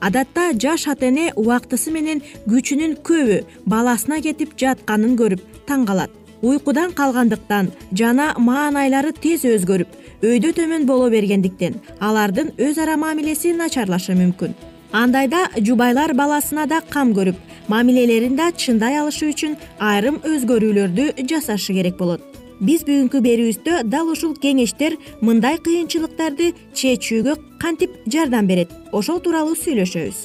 Адатта 0.01 0.53
жаш 0.55 0.87
ата 0.89 1.11
эне 1.11 1.33
убактысы 1.37 1.93
менен 1.93 2.23
күчүнүн 2.47 2.97
көбү 3.05 3.43
баласына 3.67 4.23
кетип 4.25 4.57
жатканын 4.57 5.19
көрүп 5.21 5.45
таң 5.69 5.85
калат 5.91 6.17
уйкудан 6.43 6.93
калгандыктан 6.97 7.71
жана 7.93 8.33
маанайлары 8.39 9.13
тез 9.13 9.45
өзгөрүп 9.45 10.25
өйдө 10.25 10.55
төмөн 10.57 10.87
боло 10.89 11.11
бергендиктен 11.13 11.77
алардын 12.01 12.55
өз 12.69 12.81
ара 12.81 12.97
мамилеси 13.01 13.53
начарлашы 13.57 14.17
мүмкүн 14.17 14.57
андайда 14.93 15.49
жубайлар 15.59 16.15
баласына 16.15 16.67
да 16.67 16.81
кам 16.81 17.13
көрүп 17.15 17.37
мамилелерин 17.69 18.37
да 18.37 18.51
чындай 18.53 18.99
алышы 18.99 19.31
үчүн 19.31 19.57
айрым 19.79 20.19
өзгөрүүлөрдү 20.27 21.27
жасашы 21.31 21.75
керек 21.77 21.97
болот. 21.99 22.23
Биз 22.61 22.83
бүгүнкү 22.85 23.21
берүүбүздө 23.25 23.85
дал 23.89 24.11
ушул 24.13 24.35
кеңештер 24.37 24.97
мындай 25.21 25.57
кыйынчылыктарды 25.65 26.53
чечүүгө 26.75 27.37
кантип 27.63 27.95
жардам 28.07 28.51
берет? 28.51 28.73
Ошол 28.93 29.21
тууралуу 29.21 29.55
сүйлөшөбүз. 29.57 30.19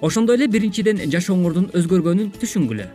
Ошондой 0.00 0.40
эле 0.40 0.48
биринчиден 0.48 1.04
жашооңордун 1.12 1.70
өзгөргөнүн 1.76 2.32
түшүнгүлө. 2.40 2.88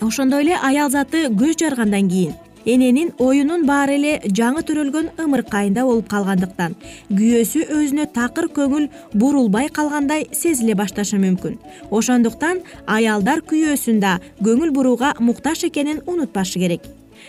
Ошондой 0.00 0.48
эле 0.48 0.56
аял 0.56 0.90
заты 0.90 1.28
көз 1.28 1.60
жаргандан 1.60 2.08
кийин 2.08 2.34
эненин 2.64 3.12
оюнун 3.18 3.66
баары 3.66 3.96
эле 3.98 4.12
жаңы 4.24 4.62
төрөлгөн 4.68 5.10
ымыркайында 5.22 5.84
болуп 5.86 6.08
калгандыктан. 6.12 6.76
Күйөөсү 7.10 7.66
өзүнө 7.76 8.08
такыр 8.14 8.48
көңүл 8.54 8.88
бурулбай 9.14 9.68
калгандай 9.68 10.28
сезиле 10.32 10.74
башташы 10.78 11.20
мүмкүн. 11.22 11.58
Ошондуктан 11.90 12.62
аялдар 12.86 13.42
күйөөсүн 13.42 14.00
да 14.00 14.18
көңүл 14.42 14.72
бурууга 14.74 15.14
муктаж 15.20 15.64
экенин 15.68 16.02
унутпашы 16.06 16.58
керек. 16.58 16.82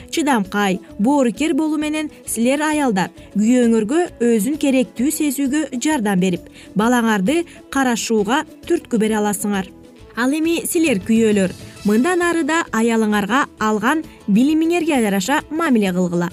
Чыдамкай 0.09 0.79
боорукер 0.99 1.53
болуу 1.53 1.77
менен 1.77 2.09
силер 2.25 2.63
аялдар 2.65 3.11
күйөөңөргө 3.35 3.99
өзүн 4.25 4.57
керектүү 4.57 5.11
сезүүгө 5.13 5.61
жардам 5.77 6.19
берип 6.19 6.49
балаңарды 6.77 7.43
карашууга 7.69 8.43
түрткү 8.65 8.97
бере 8.97 9.19
аласыңар. 9.21 9.69
Ал 10.17 10.33
эми 10.33 10.61
силер 10.69 11.01
күйөөлөр 11.01 11.53
мындан 11.83 12.21
ары 12.23 12.43
да 12.47 12.61
аялыңарга 12.71 13.43
алган 13.59 14.03
билимиңерге 14.27 15.01
жараша 15.03 15.41
мамиле 15.51 15.91
кылгыла. 15.91 16.29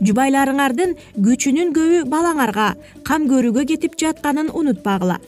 Жубайларыңардын 0.00 0.94
күчүнүн 1.24 1.72
көбү 1.76 2.00
балаңарга 2.12 2.74
кам 3.04 3.26
көрүүгө 3.30 3.64
кетип 3.70 3.96
жатканын 4.00 4.50
унутпагыла. 4.52 5.18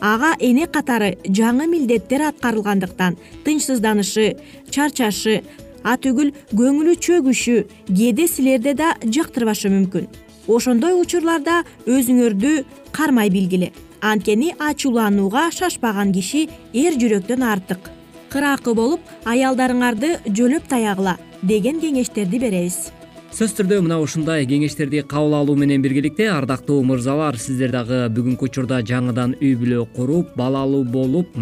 Ага 0.00 0.32
эне 0.40 0.66
катары 0.66 1.12
жаңы 1.26 1.68
милдеттер 1.70 2.24
аткарылгандыктан 2.30 3.18
тынчсызданышы 3.44 4.32
чарчашы 4.70 5.42
атүгүл 5.84 6.32
көңүлү 6.54 6.96
чөгүшү 7.06 7.56
кээде 7.90 8.26
силерде 8.26 8.74
да 8.74 8.94
жактырбашы 9.04 9.70
мүмкүн. 9.70 10.08
Ошондой 10.48 10.96
учурларда 10.98 11.62
өзүңөрдү 11.86 12.56
кармай 12.96 13.30
билгиле 13.30 13.70
анткени 14.00 14.54
ачууланууга 14.58 15.50
шашпаган 15.54 16.12
киши 16.12 16.48
эр 16.72 16.96
жүрөктөн 16.98 17.44
артык 17.44 17.90
кыракы 18.30 18.74
болуп 18.78 19.12
аялдарыңарды 19.28 20.14
жөлөп 20.30 20.70
таягыла 20.70 21.16
деген 21.42 21.80
кеңештерди 21.82 22.40
беребиз 22.42 22.78
сөзсүз 23.30 23.52
түрдө 23.60 23.76
мына 23.84 24.00
ушундай 24.02 24.42
кеңештерди 24.50 25.04
кабыл 25.06 25.36
алуу 25.38 25.54
менен 25.54 25.84
биргеликте 25.84 26.24
ардактуу 26.32 26.80
мырзалар 26.82 27.36
сиздер 27.38 27.70
дагы 27.70 28.00
бүгүнкү 28.10 28.48
учурда 28.48 28.80
жаңыдан 28.82 29.36
үй 29.38 29.52
бүлө 29.54 29.84
куруп 29.94 30.32
балалуу 30.34 30.82
болуп 30.82 31.36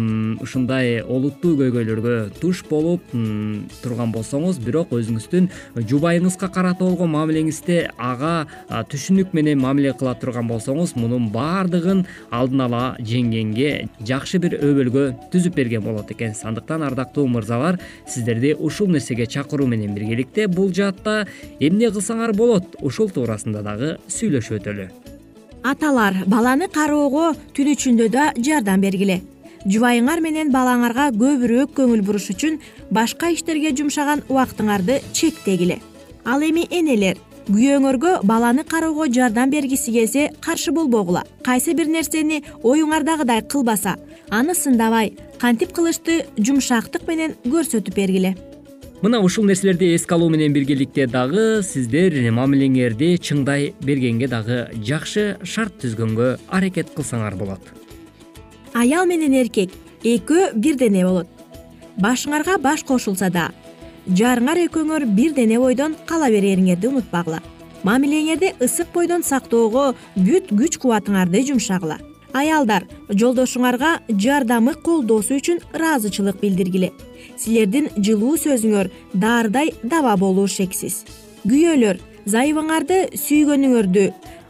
ушундай 0.45 0.99
олуттуу 1.01 1.55
көйгөйлөргө 1.57 2.13
туш 2.37 2.61
болуп 2.69 3.09
турган 3.81 4.13
болсоңуз 4.13 4.59
бирок 4.61 4.93
өзүңүздүн 4.93 5.49
жубайыңызга 5.89 6.51
карата 6.53 6.85
болгон 6.85 7.09
мамилеңизде 7.15 7.79
ага 7.97 8.45
түшүнүк 8.93 9.33
менен 9.33 9.57
мамиле 9.59 9.95
кыла 9.97 10.13
турган 10.21 10.45
болсоңуз 10.51 10.93
мунун 10.93 11.31
баардыгын 11.33 12.05
алдын 12.29 12.65
ала 12.67 12.83
жеңгенге 13.01 13.73
жакшы 14.05 14.37
бир 14.45 14.59
өбөлгө 14.61 15.07
түзүп 15.33 15.57
берген 15.57 15.83
болот 15.89 16.13
экенсиз 16.13 16.45
андыктан 16.53 16.85
ардактуу 16.85 17.25
мырзалар 17.33 17.81
сиздерди 18.05 18.53
ушул 18.53 18.93
нерсеге 18.93 19.25
чакыруу 19.25 19.67
менен 19.67 19.97
биргеликте 19.97 20.47
бул 20.47 20.69
жаатта 20.69 21.25
эмне 21.59 21.78
кылсаңар 21.87 22.33
болот? 22.35 22.75
Ушул 22.83 23.07
туурасында 23.15 23.63
дагы 23.63 23.93
сүйлөшүп 24.11 24.59
өтөлү. 24.59 24.87
Аталар 25.63 26.25
баланы 26.27 26.67
кароого 26.67 27.31
түн 27.55 27.71
ичинде 27.73 28.09
да 28.11 28.33
жардам 28.35 28.81
бергиле. 28.83 29.21
Жубайыңар 29.65 30.19
менен 30.23 30.51
балаңарга 30.51 31.09
көбүрөөк 31.15 31.73
көңүл 31.79 32.03
буруш 32.03 32.29
үчүн 32.35 32.59
башка 32.91 33.31
иштерге 33.31 33.71
жумшаган 33.75 34.23
убактыңарды 34.27 34.99
чектегиле. 35.13 35.79
Ал 36.25 36.43
эми 36.43 36.67
энелер 36.69 37.17
күйөөңөргө 37.47 38.19
баланы 38.23 38.63
кароого 38.63 39.07
жардам 39.07 39.49
бергиси 39.49 39.91
келсе 39.91 40.29
каршы 40.41 40.71
болбогула. 40.71 41.23
Кайсы 41.43 41.73
бир 41.73 41.87
нерсени 41.87 42.43
оюңардагыдай 42.63 43.41
кылбаса 43.47 43.97
аны 44.29 44.55
сындабай 44.55 45.15
кантип 45.39 45.73
кылышты 45.73 46.25
жумшактык 46.37 47.07
менен 47.07 47.35
көрсөтүп 47.45 47.95
бергиле 47.95 48.35
мына 49.01 49.19
ушул 49.23 49.45
нерселерди 49.45 49.93
эске 49.95 50.15
алуу 50.15 50.29
менен 50.29 50.53
биргеликте 50.53 51.05
дагы 51.07 51.61
сиздер 51.63 52.15
мамилеңерди 52.35 53.13
чыңдай 53.23 53.73
бергенге 53.79 54.27
дагы 54.27 54.57
жакшы 54.83 55.37
шарт 55.43 55.77
түзгөнгө 55.83 56.33
аракет 56.47 56.91
кылсаңар 56.95 57.37
болот. 57.39 57.61
Аял 58.73 59.05
менен 59.07 59.33
эркек 59.39 59.71
экөө 60.03 60.51
бир 60.55 60.75
дене 60.75 61.05
болот. 61.05 61.27
Башыңарга 61.97 62.57
баш 62.59 62.83
кошулса 62.83 63.29
да 63.29 63.49
жарыңар 64.07 64.65
экөөңөр 64.67 65.07
бир 65.15 65.33
дене 65.33 65.59
бойдон 65.59 65.95
кала 66.05 66.27
берээриңерди 66.27 66.91
унутпагыла. 66.91 67.39
Мамилеңерди 67.83 68.57
ысык 68.59 68.91
бойдон 68.93 69.23
сактоого 69.23 69.93
бүт 70.17 70.51
күч 70.51 70.75
кубатыңарды 70.83 71.45
жумшагыла 71.47 72.01
аялдар 72.33 72.85
жолдошуңарга 73.09 73.99
жардамы 74.09 74.73
колдоосу 74.83 75.37
үчүн 75.39 75.61
ыраазычылык 75.73 76.39
билдиргиле. 76.41 76.91
Силердин 77.37 77.89
жылуу 77.97 78.35
сөзүңөр 78.37 78.89
даарыдай 79.13 79.73
даба 79.83 80.15
болуу 80.17 80.47
шексиз. 80.47 81.03
Күйөөлөр 81.47 81.99
зайыбыңарды 82.29 82.99
сүйгөнүңөрдү 83.17 84.05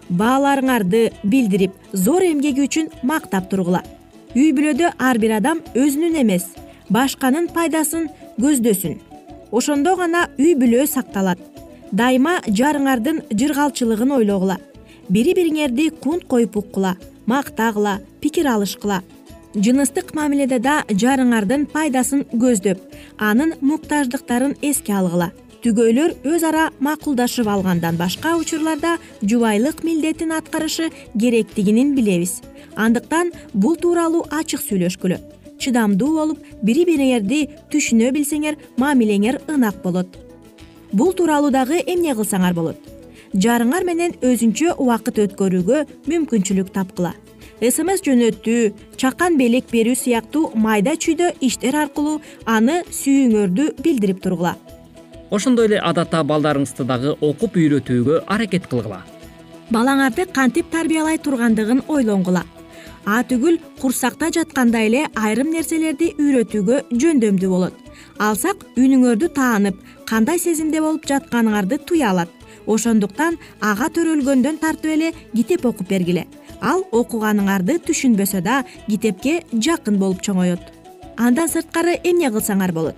бааларыңарды 0.10 1.04
билдирип 1.24 1.76
зор 1.94 2.26
эмгеги 2.26 2.66
үчүн 2.66 2.90
мактап 3.04 3.50
тургула. 3.50 3.84
Үй 4.36 4.52
бүлөдө 4.54 4.94
ар 4.98 5.20
бир 5.22 5.38
адам 5.38 5.62
өзүнүн 5.76 6.22
эмес 6.24 6.50
башканын 6.90 7.50
пайдасын 7.54 8.10
көздөсүн. 8.42 8.98
Ошондо 9.52 9.96
гана 9.98 10.28
үй 10.38 10.56
бүлө 10.58 10.88
сакталат. 10.88 11.40
Дайыма 11.92 12.40
жарыңардын 12.46 13.24
жыргалчылыгын 13.34 14.12
ойлогула 14.20 14.60
бири 15.10 15.34
бириңерди 15.34 15.90
кунт 16.04 16.28
коюп 16.30 16.58
уккула 16.60 16.94
мактагыла 17.30 18.00
пикир 18.22 18.48
алышкыла. 18.48 19.04
Жыныстык 19.56 20.14
мамиледе 20.14 20.60
да 20.62 20.84
жарыңардын 20.90 21.64
пайдасын 21.74 22.26
көздөп 22.30 22.82
анын 23.18 23.56
муктаждыктарын 23.62 24.56
эске 24.62 24.94
алгыла. 24.94 25.32
Түгөйлөр 25.64 26.14
өз 26.30 26.44
ара 26.48 26.70
макулдашып 26.80 27.48
алгандан 27.50 27.98
башка 27.98 28.36
учурларда 28.38 28.98
жубайлык 29.22 29.84
милдетин 29.84 30.32
аткарышы 30.32 30.92
керектигин 31.20 31.96
билебиз. 31.96 32.42
Андыктан 32.76 33.34
бул 33.54 33.76
тууралуу 33.76 34.28
ачык 34.30 34.62
сүйлөшкүлө. 34.62 35.18
Чыдамдуу 35.60 36.12
болуп 36.16 36.46
бири 36.64 36.86
бириңерди 36.88 37.48
түшүнө 37.74 38.14
билсеңер 38.16 38.56
мамилеңер 38.78 39.42
ынак 39.50 39.82
болот. 39.84 40.14
Бул 40.94 41.12
тууралуу 41.14 41.52
дагы 41.52 41.82
эмне 41.86 42.14
кылсаңар 42.16 42.54
болот? 42.54 42.78
Жарыңар 43.34 43.84
менен 43.86 44.16
өзүнчө 44.22 44.78
убакыт 44.78 45.20
өткөрүүгө 45.26 45.84
мүмкүнчүлүк 46.08 46.72
тапкыла 46.74 47.14
смс 47.60 48.00
жөнөттүү 48.06 48.60
чакан 49.00 49.36
белек 49.40 49.68
берүү 49.72 49.98
сыяктуу 50.00 50.52
майда 50.56 50.94
чүйдө 50.96 51.34
иштер 51.44 51.76
аркылуу 51.76 52.22
аны 52.48 52.78
сүйүүңөрдү 52.88 53.66
билдирип 53.84 54.22
тургула. 54.24 54.56
Ошондой 55.30 55.68
эле 55.68 55.82
адатта 55.84 56.22
балдарыңызды 56.24 56.86
дагы 56.88 57.18
окуп 57.20 57.60
үйрөтүүгө 57.60 58.24
аракет 58.32 58.70
кылгыла. 58.72 59.02
Балаңарды 59.76 60.26
кантип 60.32 60.72
тарбиялай 60.72 61.20
тургандыгын 61.20 61.84
ойлонгула. 61.88 62.46
Атүгүл 63.06 63.60
курсакта 63.82 64.32
жатканда 64.32 64.80
эле 64.88 65.06
айрым 65.16 65.52
нерселерди 65.52 66.14
үйрөтүүгө 66.16 66.82
жөндөмдүү 66.96 67.52
болот. 67.52 67.76
Алсак 68.20 68.64
үнүңөрдү 68.80 69.34
таанып 69.36 69.84
кандай 70.08 70.40
сезимде 70.40 70.80
болуп 70.80 71.06
жатканыңарды 71.12 71.84
туя 71.84 72.14
алат. 72.16 72.32
Ошондуктан 72.68 73.38
ага 73.62 73.92
төрөлгөндөн 73.92 74.60
тартып 74.62 74.96
эле 74.96 75.14
китеп 75.36 75.66
окуп 75.66 75.90
бергиле 75.90 76.28
ал 76.62 76.84
окуганыңарды 76.92 77.80
түшүнбөсө 77.88 78.42
да 78.44 78.64
китепке 78.88 79.42
жакын 79.54 80.00
болуп 80.00 80.22
чоңоет. 80.26 80.60
Андан 81.18 81.50
сырткары 81.52 81.98
эмне 82.04 82.32
кылсаңар 82.32 82.74
болот? 82.74 82.96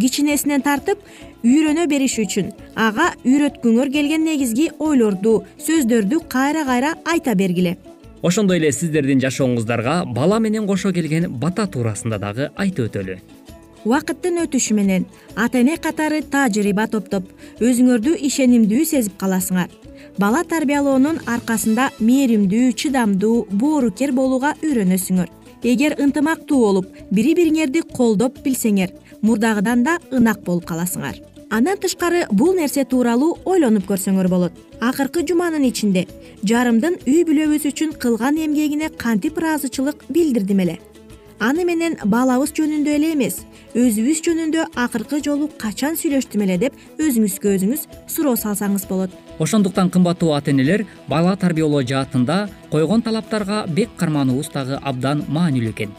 Кичинесинен 0.00 0.62
тартып 0.62 0.98
үйрөнө 1.46 1.86
бериш 1.90 2.16
үчүн 2.18 2.50
ага 2.74 3.12
үйрөткүңөр 3.22 3.92
келген 3.94 4.24
негизги 4.26 4.70
ойлорду 4.78 5.44
сөздөрдү 5.62 6.24
кайра 6.28 6.64
кайра 6.66 6.94
айта 7.04 7.34
бергиле. 7.34 7.76
Ошондой 8.22 8.58
эле 8.58 8.72
сиздердин 8.72 9.20
жашооңуздарга 9.22 10.02
бала 10.14 10.40
менен 10.40 10.66
кошо 10.66 10.92
келген 10.92 11.28
бата 11.38 11.66
туурасында 11.66 12.18
дагы 12.18 12.50
айтып 12.56 12.88
өтөлү. 12.88 13.18
Убакыттын 13.84 14.40
өтүшү 14.46 14.74
менен 14.74 15.06
ата 15.36 15.60
эне 15.60 15.76
катары 15.76 16.22
тажрыйба 16.22 16.88
топтоп 16.88 17.28
өзүңөрдү 17.60 18.16
ишенимдүү 18.30 18.84
сезип 18.88 19.18
каласыңар 19.20 19.68
бала 20.18 20.42
тарбиялоонун 20.46 21.20
аркасында 21.26 21.90
мээримдүү 21.98 22.72
чыдамдуу 22.78 23.46
боорукер 23.50 24.12
болууга 24.14 24.54
үйрөнөсүңөр. 24.62 25.28
Эгер 25.64 25.96
ынтымактуу 25.98 26.60
болуп 26.60 26.90
бири 27.10 27.34
бириңерди 27.38 27.82
колдоп 27.96 28.38
билсеңер 28.44 28.92
мурдагыдан 29.22 29.84
да 29.84 29.98
ынак 30.12 30.44
болуп 30.44 30.68
каласыңар. 30.68 31.18
Андан 31.50 31.78
тышкары 31.78 32.26
бул 32.30 32.54
нерсе 32.54 32.84
тууралуу 32.84 33.38
ойлонуп 33.44 33.86
көрсөңөр 33.90 34.28
болот. 34.28 34.52
Акыркы 34.80 35.26
жуманын 35.26 35.64
ичинде 35.68 36.06
жарымдын 36.42 36.98
үй 37.06 37.22
бүлөбүз 37.28 37.68
үчүн 37.70 37.94
кылган 38.00 38.40
эмгегине 38.46 38.90
кантип 38.90 39.38
ыраазычылык 39.38 40.04
билдирдим 40.08 40.60
эле 40.66 40.78
аны 41.44 41.64
менен 41.68 41.96
балабыз 42.08 42.54
жөнүндө 42.56 42.92
эле 42.96 43.10
эмес 43.12 43.42
өзүбүз 43.76 44.22
жөнүндө 44.24 44.64
акыркы 44.80 45.18
жолу 45.26 45.50
качан 45.60 45.98
сүйлөштүм 46.00 46.44
эле 46.46 46.56
деп 46.62 46.78
өзүңүзгө 47.02 47.52
өзүңүз 47.58 47.82
суроо 48.14 48.32
салсаңыз 48.40 48.86
болот. 48.88 49.12
Ошондуктан 49.38 49.90
кымбаттуу 49.92 50.32
ата 50.32 50.54
энелер 50.54 50.86
бала 51.08 51.34
тарбиялоо 51.36 51.82
жаатында 51.82 52.48
койгон 52.70 53.02
талаптарга 53.02 53.64
бек 53.68 53.92
кармануубуз 54.00 54.48
дагы 54.54 54.80
абдан 54.80 55.24
маанилүү 55.28 55.74
экен. 55.74 55.92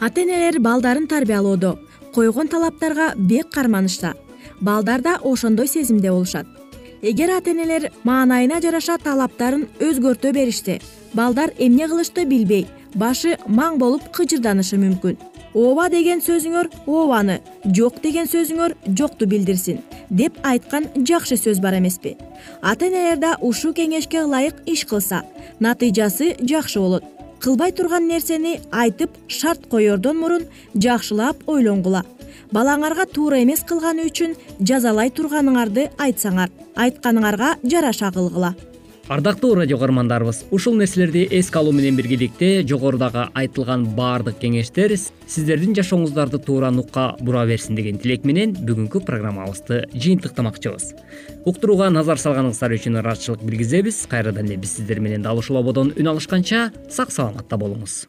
Ата 0.00 0.20
энелер 0.26 0.60
балдарын 0.60 1.08
тарбиялоодо 1.08 1.78
койгон 2.14 2.48
талаптарга 2.48 3.14
бек 3.16 3.48
карманышса 3.48 4.12
балдар 4.60 5.00
да 5.00 5.18
ошондой 5.22 5.68
сезимде 5.68 6.10
болушат 6.10 6.46
эгер 7.06 7.30
ата 7.30 7.50
энелер 7.52 7.84
маанайына 8.02 8.56
жараша 8.62 8.96
талаптарын 8.98 9.68
өзгөртө 9.78 10.32
беришсе 10.34 10.80
балдар 11.14 11.52
эмне 11.58 11.86
кылышты 11.86 12.24
билбей 12.26 12.64
башы 12.94 13.36
маң 13.46 13.76
болуп 13.78 14.08
кыжырданышы 14.16 14.78
мүмкүн. 14.82 15.14
Ооба 15.54 15.86
деген 15.92 16.18
сөзүңөр 16.24 16.70
ообаны 16.86 17.36
жок 17.78 18.00
деген 18.02 18.26
сөзүңөр 18.26 18.74
жокту 18.98 19.28
билдирсин 19.30 19.78
деп 20.10 20.40
айткан 20.42 20.88
жакшы 20.96 21.38
сөз 21.38 21.62
бар 21.62 21.78
эмеспи. 21.78 22.16
Ата 22.60 22.88
энелер 22.90 23.22
да 23.22 23.36
ушул 23.40 23.72
кеңешке 23.76 24.24
ылайык 24.24 24.64
иш 24.66 24.84
кылса 24.84 25.22
натыйжасы 25.60 26.34
жакшы 26.42 26.80
болот. 26.80 27.04
Кылбай 27.38 27.70
турган 27.70 28.08
нерсени 28.08 28.58
айтып 28.72 29.14
шарт 29.28 29.68
коердон 29.70 30.18
мурун 30.18 30.46
жакшылап 30.74 31.46
ойлонгула 31.46 32.02
балаңарга 32.52 33.06
туура 33.10 33.42
эмес 33.42 33.64
кылганы 33.66 34.06
үчүн 34.10 34.36
жазалай 34.60 35.10
турганыңарды 35.10 35.90
айтсаңар. 35.98 36.50
Айтканыңарга 36.76 37.56
жараша 37.64 38.12
кылгыла. 38.12 38.54
Ардактуу 39.08 39.54
радио 39.54 39.78
каармандарыбыз 39.78 40.46
ушул 40.50 40.74
нерселерди 40.74 41.28
эске 41.30 41.60
алуу 41.60 41.72
менен 41.72 41.94
биргеликте 41.94 42.64
жогорудагы 42.66 43.28
айтылган 43.38 43.84
баардык 43.94 44.40
кеңештер 44.42 44.96
сиздердин 44.98 45.76
жашооңуздарды 45.78 46.40
туура 46.42 46.72
нукка 46.74 47.12
бура 47.20 47.44
берсин 47.46 47.78
деген 47.78 48.00
тилек 48.02 48.26
менен 48.26 48.56
бүгүнкү 48.58 49.04
программабызды 49.06 49.84
жыйынтыктамакчыбыз. 49.94 50.90
Уктурууга 51.46 51.86
назар 51.94 52.18
салганыңыздар 52.18 52.74
үчүн 52.80 52.98
ыраазычылык 53.04 53.46
билгизебиз. 53.46 54.02
Кайрадан 54.10 54.50
эле 54.50 54.58
биз 54.58 54.74
сиздер 54.80 54.98
менен 54.98 55.22
дал 55.22 55.38
ушул 55.38 55.62
ободон 55.62 55.94
үн 55.94 56.10
алышканча 56.10 56.72
сак 56.90 57.14
саламатта 57.14 57.56
болуңуз 57.62 58.08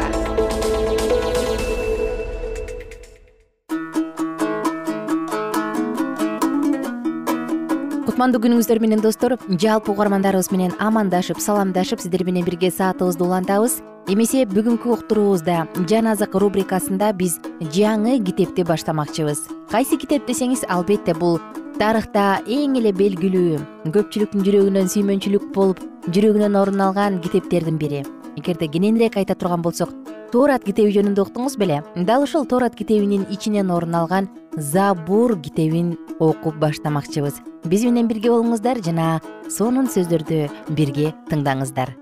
кутмандуу 8.21 8.43
күнүңүздөр 8.43 8.77
менен 8.83 8.99
достор 9.01 9.33
жалпы 9.49 9.89
угармандарыбыз 9.95 10.51
менен 10.53 10.75
амандашып 10.77 11.39
саламдашып 11.41 12.03
сиздер 12.03 12.21
менен 12.21 12.45
бирге 12.45 12.69
саатыбызды 12.69 13.23
улантабыз. 13.25 13.79
Эмесе 14.13 14.43
бүгүнкү 14.45 14.91
уктуруубузда 14.93 15.63
жан 15.89 16.09
азык 16.11 16.35
рубрикасында 16.37 17.07
биз 17.17 17.39
жаңы 17.73 18.19
китепти 18.21 18.61
баштамакчыбыз. 18.61 19.41
Кайсы 19.71 19.97
китеп 19.97 20.29
десеңиз 20.29 20.67
албетте 20.69 21.15
бул 21.17 21.39
тарыхта 21.79 22.43
эң 22.45 22.77
эле 22.77 22.91
белгилүү 22.93 23.89
көпчүлүктүн 23.95 24.45
жүрөгүнөн 24.45 24.93
сүймөнчүлүк 24.93 25.49
болуп 25.55 25.81
жүрөгүнөн 26.13 26.59
орун 26.61 26.85
алган 26.85 27.17
китептердин 27.25 27.81
бири. 27.81 28.03
Эгерде 28.37 28.69
кененирээк 28.69 29.17
айта 29.17 29.33
турган 29.33 29.65
болсок 29.65 29.89
тоорат 30.31 30.61
китеби 30.61 30.93
жөнүндө 30.93 31.25
уктуңуз 31.25 31.57
беле? 31.57 31.81
Дал 31.95 32.29
ушул 32.29 32.45
тоорат 32.45 32.77
китебинин 32.77 33.25
ичинен 33.33 33.73
орун 33.73 33.97
алган 33.97 34.29
забур 34.57 35.39
китебин 35.41 35.97
окуп 36.19 36.55
баштамакчыбыз. 36.59 37.39
Биз 37.65 37.85
менен 37.85 38.07
бирге 38.07 38.31
болуңуздар 38.33 38.81
жана 38.83 39.21
сонун 39.49 39.87
сөздөрдү 39.87 40.49
бирге 40.75 41.13
тыңдаңыздар. 41.29 41.93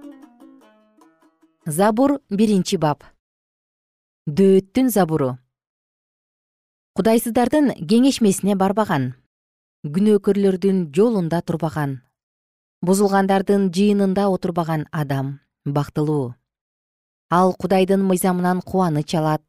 Забур 1.66 2.20
биринчи 2.30 2.78
бап. 2.78 3.04
Дөөттүн 4.26 4.90
забуру. 4.90 5.38
Кудайсыздардын 6.98 7.74
кеңешмесине 7.86 8.58
барбаган 8.58 9.14
күнөөкөрлөрдүн 9.86 10.90
жолунда 10.96 11.42
турбаган 11.46 12.00
бузулгандардын 12.82 13.70
жыйынында 13.76 14.26
отурбаган 14.34 14.88
адам 14.92 15.40
бактылуу. 15.66 16.34
Ал 17.30 17.54
кудайдын 17.54 18.02
мыйзамынан 18.04 18.62
кубаныч 18.66 19.14
алат 19.16 19.44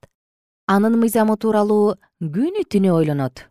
анын 0.70 0.94
мыйзамы 1.02 1.34
тууралуу 1.34 1.96
күнү 2.22 2.62
түнү 2.70 2.92
ойлонот. 2.94 3.48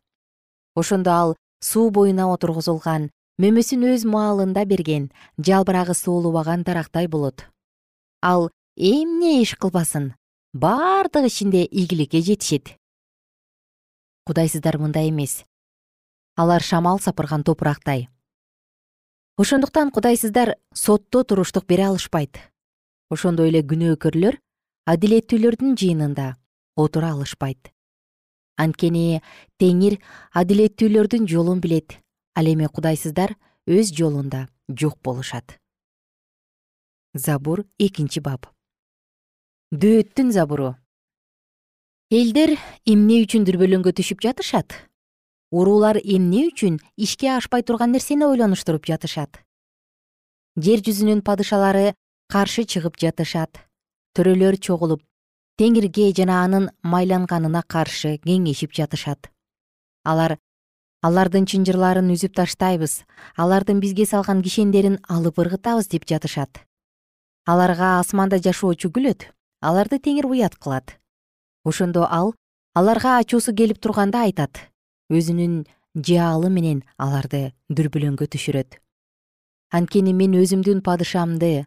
Ошондо 0.80 1.12
ал 1.12 1.36
суу 1.60 1.90
боюна 1.92 2.30
отургузулган 2.32 3.10
мөмөсүн 3.44 3.84
өз 3.92 4.06
маалында 4.08 4.64
берген 4.70 5.10
жалбырагы 5.36 5.96
суулубаган 6.00 6.64
дарактай 6.64 7.12
болот. 7.12 7.44
Ал 8.24 8.50
эмне 8.78 9.42
иш 9.42 9.56
кылбасын? 9.60 10.14
Бардык 10.54 11.28
ишинде 11.28 11.66
ийгиликке 11.66 12.22
жетишет. 12.22 12.76
Кудайсыздар 14.26 14.78
мындай 14.80 15.10
эмес. 15.10 15.44
Алар 16.36 16.64
шамал 16.64 17.00
сапырган 17.00 17.44
топурактай. 17.44 18.08
Ошондуктан 19.38 19.92
кудайсыздар 19.92 20.56
сотто 20.74 21.24
туруштук 21.24 21.66
бере 21.66 21.88
алышпайт. 21.88 22.40
Ошондой 23.10 23.50
эле 23.50 23.62
күнөөкөрлөр 23.62 24.40
адилеттүүлөрдүн 24.88 25.76
жыйынында 25.76 26.36
отура 26.80 27.12
алышпайт. 27.14 27.72
Анткени 28.60 29.22
теңир 29.60 30.00
адилеттүүлөрдүн 30.36 31.28
жолун 31.32 31.60
билет 31.64 32.00
ал 32.36 32.48
эми 32.48 32.68
кудайсыздар 32.68 33.36
өз 33.68 33.92
жолунда 33.96 34.48
жок 34.68 34.98
болушат. 35.04 35.60
Забур 37.14 37.66
экинчи 37.80 38.20
бап. 38.20 38.48
Дөөттүн 39.72 40.32
забуру. 40.32 40.76
Элдер 42.10 42.56
эмне 42.86 43.20
үчүн 43.24 43.44
дүрбөлөңгө 43.46 43.94
түшүп 44.00 44.24
жатышат? 44.26 44.74
Уруулар 45.52 46.00
эмне 46.02 46.48
үчүн 46.50 46.80
ишке 46.98 47.30
ашпай 47.36 47.62
турган 47.62 47.92
нерсени 47.94 48.26
ойлонуштуруп 48.26 48.86
жатышат? 48.90 49.42
Жер 50.58 50.82
жүзүнүн 50.86 51.22
падышалары 51.26 51.94
каршы 52.30 52.66
чыгып 52.66 52.98
жатышат. 53.02 53.62
Төрөлөр 54.18 54.58
чогулуп 54.58 55.02
теңирге 55.60 56.14
жана 56.16 56.38
анын 56.46 56.70
майланганына 56.88 57.66
каршы 57.68 58.14
кеңешип 58.24 58.72
жатышат. 58.78 59.28
Алар 60.08 60.38
алардын 61.04 61.48
чынжырларын 61.52 62.14
үзүп 62.14 62.38
таштайбыз 62.38 63.02
алардын 63.36 63.82
бизге 63.84 64.06
салган 64.08 64.40
кишендерин 64.46 64.96
алып 65.12 65.42
ыргытабыз 65.44 65.92
деп 65.92 66.08
жатышат. 66.08 66.62
Аларга 67.44 67.98
асманда 68.00 68.40
жашоочу 68.40 68.88
күлөт 68.88 69.28
аларды 69.60 70.00
теңир 70.00 70.30
уят 70.32 70.56
кылат. 70.56 70.96
Ошондо 71.66 72.08
ал 72.08 72.34
аларга 72.74 73.18
ачуусу 73.20 73.52
келип 73.52 73.84
турганда 73.84 74.24
айтат 74.30 74.64
өзүнүн 75.12 75.66
жаалы 75.96 76.48
менен 76.56 76.86
аларды 76.96 77.52
дүрбөлөңгө 77.68 78.32
түшүрөт. 78.32 78.80
Анткени 79.76 80.16
мен 80.16 80.40
өзүмдүн 80.40 80.80
падышамды 80.88 81.66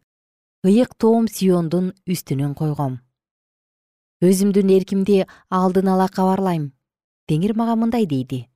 ыйык 0.65 0.97
тоом 0.97 1.29
сиондун 1.29 1.93
үстүнөн 2.09 2.55
койгом 2.57 3.03
өзүмдүн 4.23 4.75
эркимди 4.79 5.23
алдын 5.51 5.89
ала 5.93 6.09
кабарлайм. 6.09 6.73
Теңир 7.29 7.57
мага 7.57 7.77
мындай 7.77 8.07
дейди. 8.07 8.47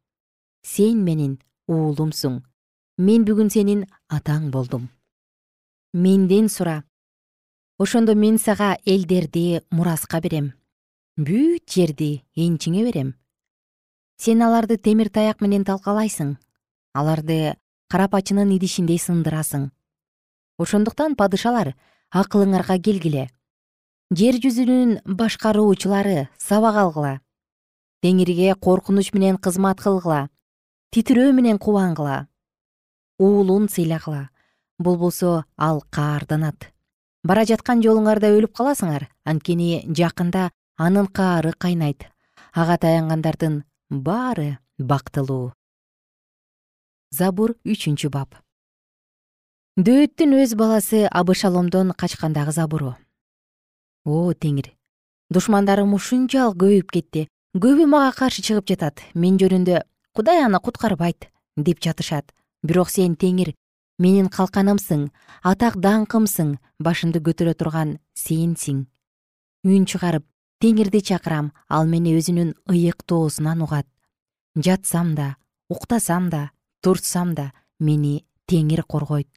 Сен 0.63 1.05
менин 1.05 1.39
уулумсуң. 1.69 2.43
Мен 2.99 3.25
бүгүн 3.29 3.51
сенин 3.53 3.87
атаң 4.09 4.51
болдум 4.51 4.89
менден 5.97 6.49
сура. 6.49 6.85
Ошондо 7.79 8.15
мен 8.15 8.39
сага 8.39 8.77
элдерди 8.85 9.63
мураска 9.71 10.21
берем. 10.21 10.53
Бүт 11.17 11.73
жерди 11.73 12.23
энчиңе 12.37 12.83
берем. 12.85 13.15
Сен 14.21 14.43
аларды 14.45 14.77
темир 14.77 15.09
таяк 15.09 15.41
менен 15.41 15.65
талкалайсың. 15.65 16.37
Аларды 16.93 17.57
карапачынын 17.89 18.53
идишиндей 18.59 19.01
сындырасың. 19.01 19.71
Ошондуктан 20.59 21.17
падышалар 21.17 21.73
акылыңарга 22.13 22.77
келгиле 22.81 23.31
жер 24.15 24.37
жүзүнүн 24.39 25.01
башкаруучулары 25.19 26.29
сабак 26.39 26.77
алгыла 26.79 27.17
теңирге 28.07 28.55
коркунуч 28.55 29.11
менен 29.11 29.35
кызмат 29.43 29.81
кылгыла 29.83 30.29
титирөө 30.95 31.33
менен 31.35 31.59
кубангыла 31.59 32.29
уулун 33.19 33.69
сыйлагыла. 33.69 34.31
Болбосо 34.79 35.45
ал 35.57 35.83
каарданат 35.91 36.69
бара 37.25 37.43
жаткан 37.49 37.81
жолуңарда 37.83 38.29
өлүп 38.37 38.53
каласыңар 38.55 39.09
анткени 39.25 39.83
жакында 39.89 40.51
анын 40.77 41.09
каары 41.09 41.55
кайнайт. 41.59 42.07
Ага 42.53 42.77
таянгандардын 42.79 43.65
баары 43.91 44.59
бактылуу. 44.79 45.55
Забур 47.11 47.57
үчүнчү 47.65 48.13
бап. 48.13 48.37
Дөөттүн 49.81 50.37
өз 50.45 50.55
баласы 50.55 51.09
абышаломдон 51.11 51.97
качкандагы 51.97 52.53
забуру 52.53 52.95
о 54.07 54.33
теңир. 54.33 54.71
Душмандарым 55.35 55.93
ушунчалык 55.99 56.57
көбөйүп 56.63 56.93
кетти. 56.95 57.27
Көбү 57.59 57.89
мага 57.91 58.13
каршы 58.15 58.45
чыгып 58.47 58.71
жатат. 58.71 59.03
Мен 59.15 59.37
жөнүндө 59.43 59.83
кудай 60.15 60.45
аны 60.45 60.61
куткарбайт 60.63 61.27
деп 61.57 61.83
жатышат. 61.83 62.31
Бирок 62.63 62.89
сен 62.89 63.17
теңир 63.19 63.53
менин 63.99 64.29
калканымсың 64.31 65.09
атак 65.43 65.81
даңкымсың 65.83 66.57
башымды 66.79 67.21
көтөрө 67.21 67.57
турган 67.59 67.99
сенсиң. 68.15 68.87
Үн 69.67 69.87
чыгарып 69.91 70.25
теңирди 70.63 71.03
чакырам 71.11 71.51
ал 71.69 71.91
мени 71.91 72.15
өзүнүн 72.17 72.55
ыйык 72.71 73.03
тоосунан 73.03 73.63
угат. 73.67 73.87
Жатсам 74.55 75.15
да 75.15 75.35
уктасам 75.69 76.31
да 76.31 76.51
турсам 76.81 77.35
да 77.35 77.53
мени 77.81 78.25
теңир 78.47 78.85
коргойт. 78.87 79.29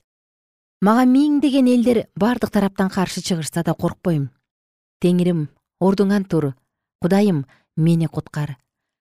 Мага 0.82 1.06
миңдеген 1.10 1.68
элдер 1.68 2.06
бардык 2.16 2.52
тараптан 2.52 2.90
каршы 2.90 3.22
чыгышса 3.26 3.64
да 3.64 3.74
коркпойм 3.74 4.30
теңирим 5.04 5.48
ордуңан 5.80 6.26
тур 6.26 6.54
кудайым 7.02 7.46
мени 7.76 8.08
куткар. 8.08 8.58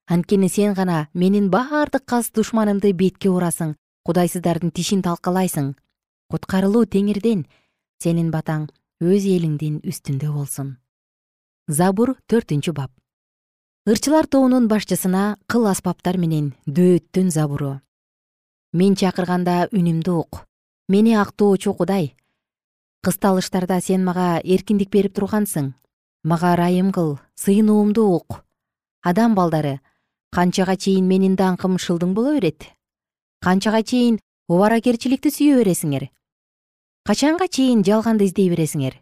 Анткени 0.07 0.49
сен 0.49 0.75
гана 0.75 1.09
менин 1.13 1.51
бардык 1.51 2.05
кас 2.07 2.31
душманымды 2.31 2.93
бетке 2.93 3.29
урасың 3.29 3.75
кудайсыздардын 4.07 4.71
тишин 4.71 5.03
талкалайсың. 5.03 5.75
Куткарылуу 6.31 6.87
теңирден 6.87 7.47
сенин 8.03 8.31
батаң 8.31 8.69
өз 9.01 9.27
элиңдин 9.27 9.81
үстүндө 9.85 10.31
болсун. 10.33 10.77
Забур 11.69 12.15
төртүнчү 12.31 12.73
бап. 12.73 12.93
Ырчылар 13.89 14.27
тобунун 14.27 14.69
башчысына 14.69 15.37
кыл 15.47 15.67
аспаптар 15.69 16.17
менен 16.17 16.55
дөөттүн 16.67 17.31
забуру. 17.33 17.81
Мен 18.73 18.97
чакырганда 18.97 19.69
үнүмдү 19.73 20.15
ук. 20.15 20.45
Мени 20.89 21.15
актоочу 21.17 21.75
кудай. 21.75 22.15
Кысталыштарда 23.05 23.81
сен 23.81 24.05
мага 24.05 24.41
эркиндик 24.45 24.91
берип 24.91 25.15
тургансың 25.17 25.73
мага 26.25 26.55
ырайым 26.55 26.91
кыл 26.93 27.19
сыйынуумду 27.35 28.05
ук. 28.11 28.45
Адам 29.03 29.35
балдары 29.35 29.81
канчага 30.35 30.77
чейин 30.77 31.07
менин 31.07 31.37
даңкым 31.37 31.79
шылдың 31.79 32.15
боло 32.15 32.35
берет? 32.35 32.67
Канчага 33.41 33.83
чейин 33.83 34.19
убаракерчиликти 34.49 35.31
сүйө 35.31 35.63
бересиңер? 35.63 36.09
Качанга 37.07 37.49
чейин 37.49 37.85
жалганды 37.87 38.27
издей 38.27 38.51
бересиңер? 38.51 38.99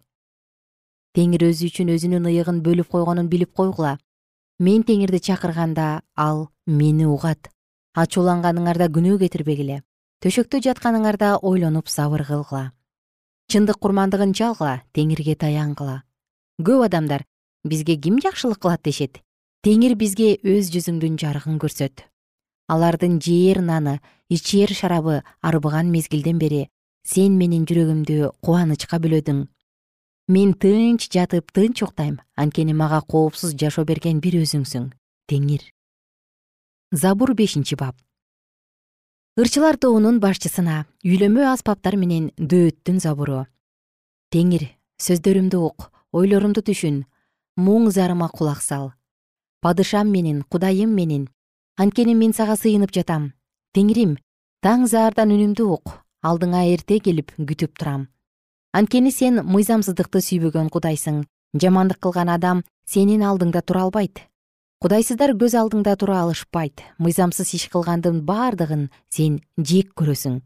Теңир 1.16 1.48
өзү 1.48 1.70
үчүн 1.72 1.94
өзүнүн 1.96 2.28
ыйыгын 2.28 2.60
бөлүп 2.62 2.92
койгонун 2.92 3.28
билип 3.32 3.54
койгула. 3.56 3.96
Мен 4.60 4.84
теңирди 4.84 5.20
чакырганда 5.20 6.02
ал 6.14 6.50
мени 6.66 7.06
угат. 7.08 7.48
Ачууланганыңарда 7.96 8.90
күнөө 8.92 9.18
кетирбегиле. 9.24 9.82
Төшөктө 10.20 10.60
жатканыңарда 10.60 11.38
ойлонуп 11.40 11.88
сабыр 11.88 12.24
кылгыла. 12.28 12.72
Чындык 13.48 13.80
курмандыгын 13.80 14.36
чалгыла 14.36 14.82
теңирге 14.92 15.36
таянгыла 15.36 16.02
көп 16.62 16.86
адамдар 16.86 17.24
бизге 17.64 17.96
ким 17.96 18.20
жакшылык 18.20 18.58
кылат 18.58 18.82
дешет? 18.82 19.20
Теңир 19.66 19.96
бизге 19.98 20.36
өз 20.46 20.70
жүзүңдүн 20.72 21.18
жарыгын 21.20 21.58
көрсөт. 21.60 22.06
Алардын 22.70 23.18
жээр 23.20 23.60
наны 23.60 24.00
ичээр 24.30 24.72
шарабы 24.72 25.22
арбыган 25.42 25.90
мезгилден 25.90 26.38
бери 26.38 26.68
сен 27.04 27.36
менин 27.38 27.66
жүрөгүмдү 27.66 28.32
кубанычка 28.40 28.98
бөлөдүң. 29.02 29.46
Мен 30.28 30.54
тынч 30.54 31.08
жатып 31.12 31.52
тынч 31.52 31.82
уктайм 31.86 32.20
анткени 32.34 32.74
мага 32.74 33.02
коопсуз 33.02 33.54
жашоо 33.54 33.84
берген 33.84 34.20
бир 34.20 34.38
өзүңсүң 34.40 34.88
теңир. 35.30 35.62
Забур 36.92 37.34
бешинчи 37.34 37.76
бап. 37.76 37.94
Ырчылар 39.36 39.76
тобунун 39.76 40.18
башчысына 40.18 40.86
үйлөнмө 41.04 41.44
аспаптар 41.52 41.98
менен 42.00 42.30
дөөттүн 42.38 43.02
забуру. 43.04 43.44
Теңир 44.32 44.70
сөздөрүмдү 45.02 45.60
ук 45.60 45.90
ойлорумду 46.12 46.62
түшүн. 46.62 47.04
Муң 47.56 47.90
зарыма 47.90 48.28
кулак 48.28 48.62
сал. 48.62 48.92
Падышам 49.60 50.10
менен 50.12 50.42
кудайым 50.50 50.92
менен 50.94 51.28
анткени 51.76 52.14
мен 52.14 52.32
сага 52.32 52.56
сыйынып 52.56 52.92
жатам. 52.92 53.32
Теңирим 53.76 54.16
таң 54.64 54.86
заардан 54.88 55.32
үнүмдү 55.34 55.66
ук. 55.68 55.98
Алдыңа 56.24 56.64
эрте 56.72 56.98
келип 56.98 57.32
күтүп 57.36 57.76
турам. 57.78 58.08
Анткени 58.72 59.12
сен 59.12 59.42
мыйзамсыздыкты 59.44 60.22
сүйбөгөн 60.24 60.70
кудайсың. 60.72 61.24
Жамандык 61.56 62.00
кылган 62.02 62.32
адам 62.32 62.64
сенин 62.88 63.22
алдыңда 63.22 63.62
тура 63.62 63.84
албайт. 63.86 64.24
Кудайсыздар 64.80 65.32
көз 65.36 65.54
алдыңда 65.56 65.96
тура 65.96 66.18
алышпайт. 66.24 66.82
Мыйзамсыз 66.98 67.54
иш 67.56 67.68
кылгандын 67.72 68.24
бардыгын 68.26 68.90
сен 69.08 69.40
жек 69.56 69.92
көрөсүң. 69.96 70.40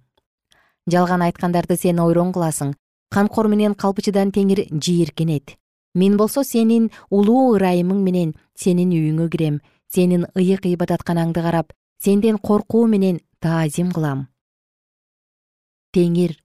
Жалган 0.91 1.23
айткандарды 1.27 1.77
сен 1.79 1.99
ойрон 2.03 2.35
кыласың 2.35 2.75
камкор 3.11 3.49
менен 3.49 3.75
калпчыдан 3.75 4.33
теңир 4.33 4.67
жийиркенет. 4.71 5.57
Мен 5.95 6.17
болсо 6.17 6.45
сенин 6.45 6.91
улуу 7.11 7.57
ырайымың 7.57 8.03
менен 8.03 8.35
сенин 8.55 8.91
үйүңө 8.95 9.29
кирем 9.31 9.61
сенин 9.93 10.27
ыйык 10.35 10.67
ибадатканаңды 10.71 11.43
карап 11.43 11.73
сенден 12.03 12.39
коркуу 12.39 12.87
менен 12.87 13.21
таазим 13.41 13.91
кылам. 13.91 14.29
Теңир 15.93 16.37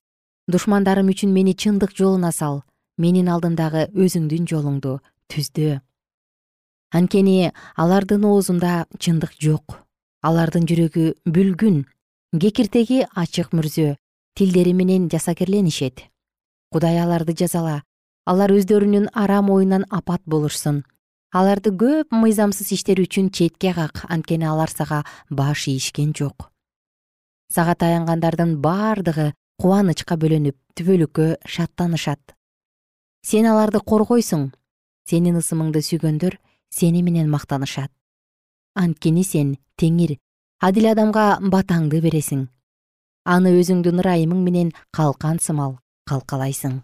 душмандарым 0.48 1.10
үчүн 1.14 1.34
мени 1.34 1.54
чындык 1.54 1.94
жолуна 1.98 2.32
сал 2.32 2.64
менин 2.98 3.30
алдымдагы 3.30 3.90
өзүңдүн 3.94 4.46
жолуңду 4.50 5.00
түздө 5.30 5.80
анткени 6.96 7.52
алардын 7.82 8.26
оозунда 8.30 8.86
чындык 9.02 9.34
жок 9.42 9.80
алардын 10.26 10.68
жүрөгү 10.70 11.06
бүлгүн 11.38 11.82
кекиртеги 12.42 13.02
ачык 13.24 13.52
мүрзө 13.58 13.96
тилдери 14.38 14.74
менен 14.78 15.10
жасакерленишет 15.12 16.06
кудай 16.72 17.00
аларды 17.00 17.36
жазала. 17.38 17.84
Алар 18.26 18.52
өздөрүнүн 18.56 19.12
арам 19.14 19.52
оюнан 19.54 19.86
апат 19.94 20.22
болушсун. 20.26 20.84
Аларды 21.36 21.70
көп 21.76 22.14
мыйзамсыз 22.16 22.72
иштери 22.74 23.06
үчүн 23.06 23.30
четке 23.30 23.74
как 23.76 24.06
анткени 24.10 24.48
алар 24.50 24.72
сага 24.72 25.04
баш 25.30 25.68
ийишкен 25.68 26.14
жок. 26.18 26.50
Сага 27.54 27.76
таянгандардын 27.76 28.56
бардыгы 28.64 29.34
кубанычка 29.62 30.18
бөлөнүп 30.18 30.58
түбөлүккө 30.80 31.28
шаттанышат. 31.46 32.34
Сен 33.22 33.46
аларды 33.46 33.80
коргойсуң. 33.80 34.50
Сенин 35.06 35.38
ысымыңды 35.38 35.86
сүйгөндөр 35.86 36.40
сени 36.74 37.04
менен 37.06 37.30
мактанышат. 37.30 37.92
Анткени 38.74 39.24
сен 39.24 39.58
теңир 39.78 40.18
адил 40.60 40.90
адамга 40.90 41.38
батаңды 41.40 42.02
бересиң. 42.02 42.48
Аны 43.26 43.54
өзүңдүн 43.62 44.02
ырайымың 44.02 44.42
менен 44.42 44.72
калкан 44.92 45.38
сымал 45.40 45.78
калкалайсың. 46.06 46.82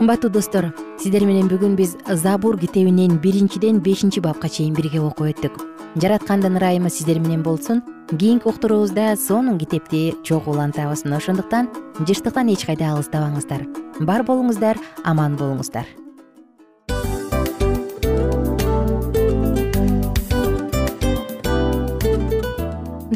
Кымбаттуу 0.00 0.30
достор 0.32 0.70
сиздер 1.00 1.24
менен 1.28 1.48
бүгүн 1.48 1.74
биз 1.76 1.94
забур 2.22 2.58
китебинен 2.60 3.18
биринчиден 3.20 3.80
бешинчи 3.84 4.20
бапка 4.20 4.48
чейин 4.48 4.74
бирге 4.76 5.00
окуп 5.00 5.32
өттүк. 5.32 5.56
Жараткандын 6.00 6.56
ырайымы 6.60 6.90
сиздер 6.92 7.20
менен 7.20 7.42
болсун 7.42 7.82
кийинки 8.10 8.48
уктуруубузда 8.48 9.16
сонун 9.16 9.58
китепти 9.58 10.14
чогуу 10.24 10.54
улантабыз 10.54 11.04
мына 11.04 11.16
ошондуктан 11.16 11.68
жыштыктан 12.00 12.52
эч 12.52 12.66
кайда 12.66 12.94
алыстабаңыздар 12.96 13.66
бар 14.00 14.24
болуңуздар 14.26 14.80
аман 15.04 15.36
болуңуздар 15.36 15.86